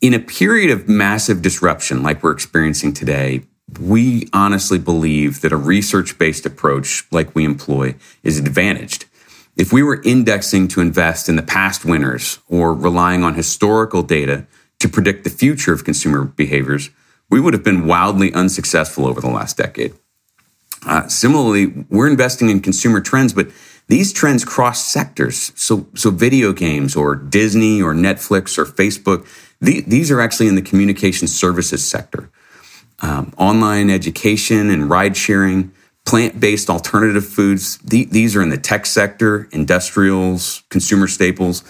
In 0.00 0.14
a 0.14 0.18
period 0.18 0.70
of 0.70 0.88
massive 0.88 1.42
disruption 1.42 2.02
like 2.02 2.22
we're 2.22 2.32
experiencing 2.32 2.92
today, 2.92 3.42
we 3.78 4.28
honestly 4.32 4.78
believe 4.78 5.42
that 5.42 5.52
a 5.52 5.56
research 5.56 6.18
based 6.18 6.44
approach 6.44 7.06
like 7.12 7.34
we 7.34 7.44
employ 7.44 7.94
is 8.22 8.38
advantaged. 8.38 9.04
If 9.56 9.72
we 9.72 9.82
were 9.82 10.02
indexing 10.02 10.68
to 10.68 10.80
invest 10.80 11.28
in 11.28 11.36
the 11.36 11.42
past 11.42 11.84
winners 11.84 12.38
or 12.48 12.74
relying 12.74 13.22
on 13.22 13.34
historical 13.34 14.02
data 14.02 14.46
to 14.78 14.88
predict 14.88 15.24
the 15.24 15.30
future 15.30 15.72
of 15.72 15.84
consumer 15.84 16.24
behaviors, 16.24 16.90
we 17.28 17.40
would 17.40 17.54
have 17.54 17.62
been 17.64 17.86
wildly 17.86 18.32
unsuccessful 18.32 19.06
over 19.06 19.20
the 19.20 19.28
last 19.28 19.56
decade. 19.56 19.94
Uh, 20.86 21.06
similarly, 21.08 21.66
we're 21.90 22.08
investing 22.08 22.48
in 22.48 22.60
consumer 22.60 23.00
trends, 23.00 23.32
but 23.32 23.48
these 23.90 24.12
trends 24.12 24.44
cross 24.44 24.84
sectors. 24.84 25.52
So, 25.56 25.86
so 25.96 26.10
video 26.10 26.52
games 26.52 26.94
or 26.94 27.16
Disney 27.16 27.82
or 27.82 27.92
Netflix 27.92 28.56
or 28.56 28.64
Facebook, 28.64 29.26
the, 29.60 29.80
these 29.80 30.12
are 30.12 30.20
actually 30.20 30.46
in 30.46 30.54
the 30.54 30.62
communication 30.62 31.26
services 31.26 31.86
sector. 31.86 32.30
Um, 33.00 33.34
online 33.36 33.90
education 33.90 34.70
and 34.70 34.88
ride 34.88 35.16
sharing, 35.16 35.72
plant 36.06 36.38
based 36.38 36.70
alternative 36.70 37.26
foods, 37.26 37.78
the, 37.78 38.04
these 38.04 38.36
are 38.36 38.42
in 38.42 38.50
the 38.50 38.58
tech 38.58 38.86
sector, 38.86 39.48
industrials, 39.50 40.62
consumer 40.68 41.08
staples. 41.08 41.64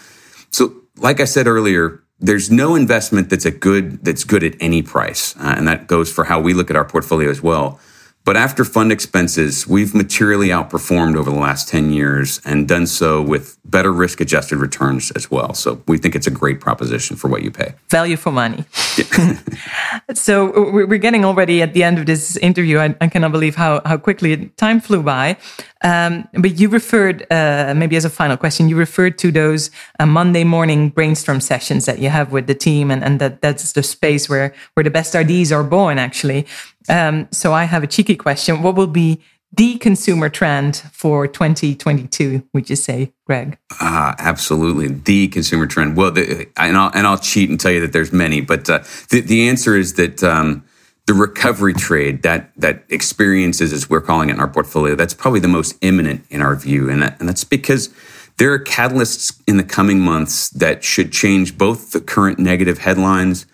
So, 0.50 0.74
like 0.98 1.20
I 1.20 1.24
said 1.24 1.46
earlier, 1.46 2.02
there's 2.18 2.50
no 2.50 2.74
investment 2.74 3.30
that's 3.30 3.46
a 3.46 3.50
good 3.50 4.04
that's 4.04 4.24
good 4.24 4.44
at 4.44 4.54
any 4.60 4.82
price, 4.82 5.34
uh, 5.36 5.54
and 5.56 5.66
that 5.68 5.86
goes 5.86 6.12
for 6.12 6.24
how 6.24 6.38
we 6.38 6.52
look 6.52 6.68
at 6.68 6.76
our 6.76 6.84
portfolio 6.84 7.30
as 7.30 7.42
well. 7.42 7.80
But 8.24 8.36
after 8.36 8.64
fund 8.64 8.92
expenses, 8.92 9.66
we've 9.66 9.94
materially 9.94 10.48
outperformed 10.48 11.16
over 11.16 11.30
the 11.30 11.38
last 11.38 11.68
10 11.68 11.92
years 11.92 12.40
and 12.44 12.68
done 12.68 12.86
so 12.86 13.22
with 13.22 13.58
better 13.70 13.92
risk 13.92 14.20
adjusted 14.20 14.58
returns 14.58 15.10
as 15.12 15.30
well. 15.30 15.54
So 15.54 15.82
we 15.86 15.98
think 15.98 16.14
it's 16.14 16.26
a 16.26 16.30
great 16.30 16.60
proposition 16.60 17.16
for 17.16 17.28
what 17.28 17.42
you 17.42 17.50
pay. 17.50 17.74
Value 17.88 18.16
for 18.16 18.32
money. 18.32 18.64
Yeah. 18.98 19.38
so 20.14 20.70
we're 20.72 20.98
getting 20.98 21.24
already 21.24 21.62
at 21.62 21.74
the 21.74 21.82
end 21.82 21.98
of 21.98 22.06
this 22.06 22.36
interview. 22.38 22.78
I, 22.78 22.94
I 23.00 23.08
cannot 23.08 23.32
believe 23.32 23.56
how, 23.56 23.80
how 23.84 23.96
quickly 23.96 24.46
time 24.56 24.80
flew 24.80 25.02
by. 25.02 25.36
Um, 25.82 26.28
but 26.34 26.58
you 26.60 26.68
referred, 26.68 27.26
uh, 27.30 27.72
maybe 27.74 27.96
as 27.96 28.04
a 28.04 28.10
final 28.10 28.36
question, 28.36 28.68
you 28.68 28.76
referred 28.76 29.16
to 29.18 29.32
those 29.32 29.70
uh, 29.98 30.06
Monday 30.06 30.44
morning 30.44 30.90
brainstorm 30.90 31.40
sessions 31.40 31.86
that 31.86 32.00
you 32.00 32.10
have 32.10 32.32
with 32.32 32.46
the 32.46 32.54
team, 32.54 32.90
and, 32.90 33.02
and 33.02 33.18
that 33.20 33.40
that's 33.40 33.72
the 33.72 33.82
space 33.82 34.28
where 34.28 34.52
where 34.74 34.84
the 34.84 34.90
best 34.90 35.16
ideas 35.16 35.52
are 35.52 35.64
born. 35.64 35.98
Actually, 35.98 36.46
um, 36.90 37.28
so 37.30 37.54
I 37.54 37.64
have 37.64 37.82
a 37.82 37.86
cheeky 37.86 38.16
question: 38.16 38.62
What 38.62 38.74
will 38.74 38.86
be 38.86 39.22
the 39.52 39.78
consumer 39.78 40.28
trend 40.28 40.76
for 40.92 41.26
2022? 41.26 42.48
Would 42.54 42.70
you 42.70 42.76
say, 42.76 43.12
Greg? 43.26 43.58
Uh, 43.80 44.14
absolutely, 44.18 44.88
the 44.88 45.28
consumer 45.28 45.66
trend. 45.66 45.96
Well, 45.96 46.12
the, 46.12 46.48
and 46.56 46.76
I'll 46.76 46.90
and 46.94 47.06
I'll 47.06 47.18
cheat 47.18 47.50
and 47.50 47.58
tell 47.58 47.72
you 47.72 47.80
that 47.80 47.92
there's 47.92 48.12
many, 48.12 48.40
but 48.40 48.68
uh, 48.68 48.80
the 49.10 49.20
the 49.20 49.48
answer 49.48 49.76
is 49.76 49.94
that. 49.94 50.22
Um, 50.22 50.64
the 51.06 51.14
recovery 51.14 51.74
trade 51.74 52.22
that 52.22 52.52
that 52.56 52.84
experiences 52.88 53.72
as 53.72 53.90
we're 53.90 54.02
calling 54.02 54.28
it 54.28 54.34
in 54.34 54.38
our 54.38 54.46
portfolio 54.46 54.94
that's 54.94 55.14
probably 55.14 55.40
the 55.40 55.48
most 55.48 55.76
imminent 55.80 56.24
in 56.30 56.40
our 56.40 56.54
view 56.54 56.88
and, 56.88 57.02
that, 57.02 57.18
and 57.18 57.28
that's 57.28 57.42
because 57.42 57.92
there 58.36 58.52
are 58.52 58.62
catalysts 58.62 59.40
in 59.48 59.56
the 59.56 59.64
coming 59.64 59.98
months 59.98 60.50
that 60.50 60.84
should 60.84 61.10
change 61.10 61.58
both 61.58 61.90
the 61.90 62.00
current 62.00 62.38
negative 62.38 62.78
headlines 62.78 63.44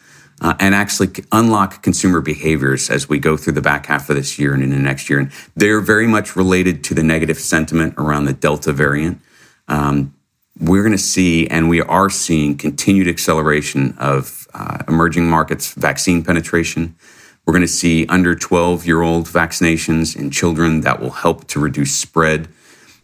uh, 0.41 0.55
and 0.61 0.75
actually 0.75 1.09
unlock 1.33 1.83
consumer 1.83 2.21
behaviors 2.21 2.91
as 2.91 3.09
we 3.09 3.19
go 3.19 3.37
through 3.37 3.55
the 3.55 3.63
back 3.63 3.87
half 3.87 4.11
of 4.11 4.17
this 4.17 4.39
year 4.39 4.53
and 4.53 4.63
into 4.63 4.79
next 4.79 5.09
year. 5.09 5.19
And 5.19 5.33
they're 5.55 5.81
very 5.81 6.07
much 6.07 6.37
related 6.37 6.85
to 6.85 6.95
the 6.95 7.03
negative 7.03 7.39
sentiment 7.39 7.95
around 7.97 8.27
the 8.27 8.33
delta 8.33 8.73
variant. 8.73 9.21
Um, 9.69 10.15
we're 10.59 10.83
going 10.83 10.93
to 10.93 10.99
see 10.99 11.47
and 11.49 11.69
we 11.69 11.81
are 11.83 12.11
seeing 12.11 12.57
continued 12.57 13.09
acceleration 13.09 13.95
of 13.99 14.47
uh, 14.55 14.83
emerging 14.89 15.29
markets 15.29 15.73
vaccine 15.75 16.23
penetration. 16.23 16.97
We're 17.45 17.53
going 17.53 17.63
to 17.63 17.69
see 17.69 18.07
under 18.07 18.35
12 18.35 18.87
year 18.87 19.03
old 19.03 19.27
vaccinations 19.27 20.17
in 20.17 20.31
children 20.31 20.81
that 20.83 21.01
will 21.01 21.11
help 21.11 21.47
to 21.49 21.61
reduce 21.61 21.95
spread. 21.95 22.49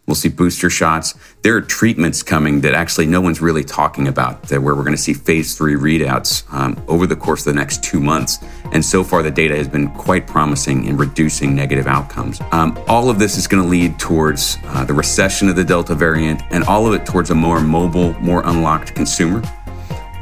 We'll 0.05 0.15
see 0.15 0.27
booster 0.27 0.69
shots. 0.69 1.13
There 1.43 1.55
are 1.55 1.61
treatments 1.61 2.23
coming 2.23 2.59
that 2.61 2.73
actually 2.73 3.05
no 3.05 3.21
one's 3.21 3.39
really 3.39 3.63
talking 3.63 4.09
about, 4.09 4.43
that 4.43 4.61
where 4.61 4.75
we're 4.75 4.83
going 4.83 4.95
to 4.95 5.01
see 5.01 5.13
phase 5.13 5.57
three 5.57 5.75
readouts 5.75 6.43
um, 6.53 6.83
over 6.89 7.07
the 7.07 7.15
course 7.15 7.47
of 7.47 7.53
the 7.53 7.59
next 7.59 7.81
two 7.83 8.01
months. 8.01 8.39
And 8.73 8.83
so 8.83 9.01
far, 9.05 9.23
the 9.23 9.31
data 9.31 9.55
has 9.55 9.69
been 9.69 9.89
quite 9.91 10.27
promising 10.27 10.85
in 10.85 10.97
reducing 10.97 11.55
negative 11.55 11.87
outcomes. 11.87 12.41
Um, 12.51 12.77
all 12.89 13.09
of 13.09 13.17
this 13.17 13.37
is 13.37 13.47
going 13.47 13.63
to 13.63 13.69
lead 13.69 13.97
towards 13.97 14.57
uh, 14.65 14.83
the 14.83 14.93
recession 14.93 15.47
of 15.47 15.55
the 15.55 15.63
Delta 15.63 15.95
variant 15.95 16.41
and 16.51 16.65
all 16.65 16.85
of 16.85 16.93
it 16.93 17.05
towards 17.05 17.29
a 17.29 17.35
more 17.35 17.61
mobile, 17.61 18.11
more 18.19 18.41
unlocked 18.45 18.93
consumer. 18.95 19.41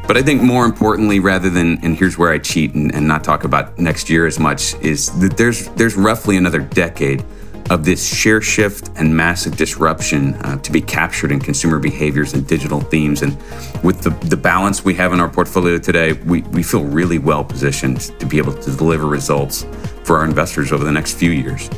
But 0.06 0.15
I 0.15 0.22
think 0.22 0.44
more 0.44 0.65
importantly, 0.65 1.20
rather 1.20 1.50
than 1.50 1.80
and 1.84 1.98
here's 1.98 2.17
where 2.17 2.32
I 2.32 2.38
cheat 2.38 2.76
and, 2.76 2.94
and 2.94 3.08
not 3.08 3.24
talk 3.24 3.46
about 3.46 3.80
next 3.80 4.10
year 4.10 4.28
as 4.28 4.39
much, 4.39 4.76
is 4.82 5.10
that 5.22 5.38
there's 5.38 5.70
there's 5.70 5.96
roughly 5.96 6.38
another 6.38 6.60
decade 6.60 7.24
of 7.69 7.86
this 7.86 8.13
share 8.13 8.41
shift 8.41 8.89
and 8.95 9.15
massive 9.15 9.56
disruption 9.58 10.34
uh, 10.36 10.58
to 10.58 10.71
be 10.71 10.82
captured 10.82 11.32
in 11.32 11.39
consumer 11.39 11.80
behaviors 11.80 12.34
and 12.34 12.47
digital 12.47 12.82
themes. 12.82 13.21
And 13.21 13.38
with 13.84 14.02
the, 14.02 14.10
the 14.28 14.38
balance 14.38 14.84
we 14.84 14.93
have 14.95 15.13
in 15.13 15.19
our 15.19 15.30
portfolio 15.30 15.78
today, 15.78 16.13
we, 16.13 16.41
we 16.43 16.63
feel 16.63 16.84
really 16.84 17.19
well 17.19 17.43
positioned 17.43 18.02
to 18.19 18.26
be 18.26 18.38
able 18.38 18.54
to 18.54 18.76
deliver 18.76 19.06
results 19.06 19.65
for 20.04 20.17
our 20.17 20.26
investors 20.26 20.71
over 20.71 20.84
the 20.84 20.91
next 20.91 21.13
few 21.13 21.32
years. 21.32 21.69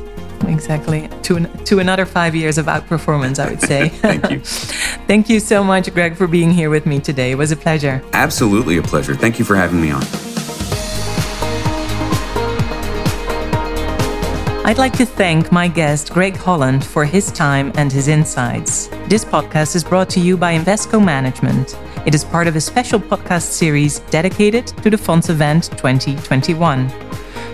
Exactly. 0.47 1.09
To, 1.23 1.45
to 1.45 1.79
another 1.79 2.05
five 2.05 2.35
years 2.35 2.57
of 2.57 2.65
outperformance, 2.65 3.39
I 3.39 3.49
would 3.49 3.61
say. 3.61 3.89
Thank 3.89 4.29
you. 4.29 4.39
Thank 5.07 5.29
you 5.29 5.39
so 5.39 5.63
much, 5.63 5.93
Greg, 5.93 6.15
for 6.15 6.27
being 6.27 6.51
here 6.51 6.69
with 6.69 6.85
me 6.85 6.99
today. 6.99 7.31
It 7.31 7.35
was 7.35 7.51
a 7.51 7.57
pleasure. 7.57 8.03
Absolutely 8.13 8.77
a 8.77 8.83
pleasure. 8.83 9.15
Thank 9.15 9.39
you 9.39 9.45
for 9.45 9.55
having 9.55 9.81
me 9.81 9.91
on. 9.91 10.03
I'd 14.65 14.77
like 14.77 14.93
to 14.93 15.05
thank 15.05 15.51
my 15.51 15.67
guest, 15.67 16.13
Greg 16.13 16.37
Holland, 16.37 16.85
for 16.85 17.03
his 17.03 17.31
time 17.33 17.73
and 17.75 17.91
his 17.91 18.07
insights. 18.07 18.87
This 19.09 19.25
podcast 19.25 19.75
is 19.75 19.83
brought 19.83 20.09
to 20.11 20.21
you 20.21 20.37
by 20.37 20.57
Invesco 20.57 21.03
Management. 21.03 21.77
It 22.05 22.15
is 22.15 22.23
part 22.23 22.47
of 22.47 22.55
a 22.55 22.61
special 22.61 22.97
podcast 22.97 23.41
series 23.41 23.99
dedicated 24.09 24.67
to 24.67 24.89
the 24.89 24.97
Fonds 24.97 25.29
event 25.29 25.65
2021. 25.71 26.89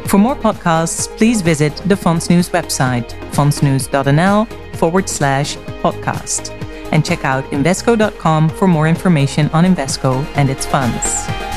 For 0.06 0.19
more 0.19 0.36
podcasts, 0.36 1.08
please 1.17 1.41
visit 1.41 1.76
the 1.88 1.98
Fonds 1.98 2.30
News 2.30 2.50
website, 2.50 3.10
fondsnews.nl 3.32 4.76
forward 4.76 5.10
slash 5.10 5.58
podcast, 5.82 6.52
and 6.91 7.04
check 7.04 7.26
out 7.26 7.43
Invesco.com 7.45 8.50
for 8.50 8.67
more 8.67 8.88
information 8.88 9.50
on 9.50 9.65
Invesco 9.65 10.24
and 10.36 10.48
its 10.48 10.67
funds. 10.67 11.49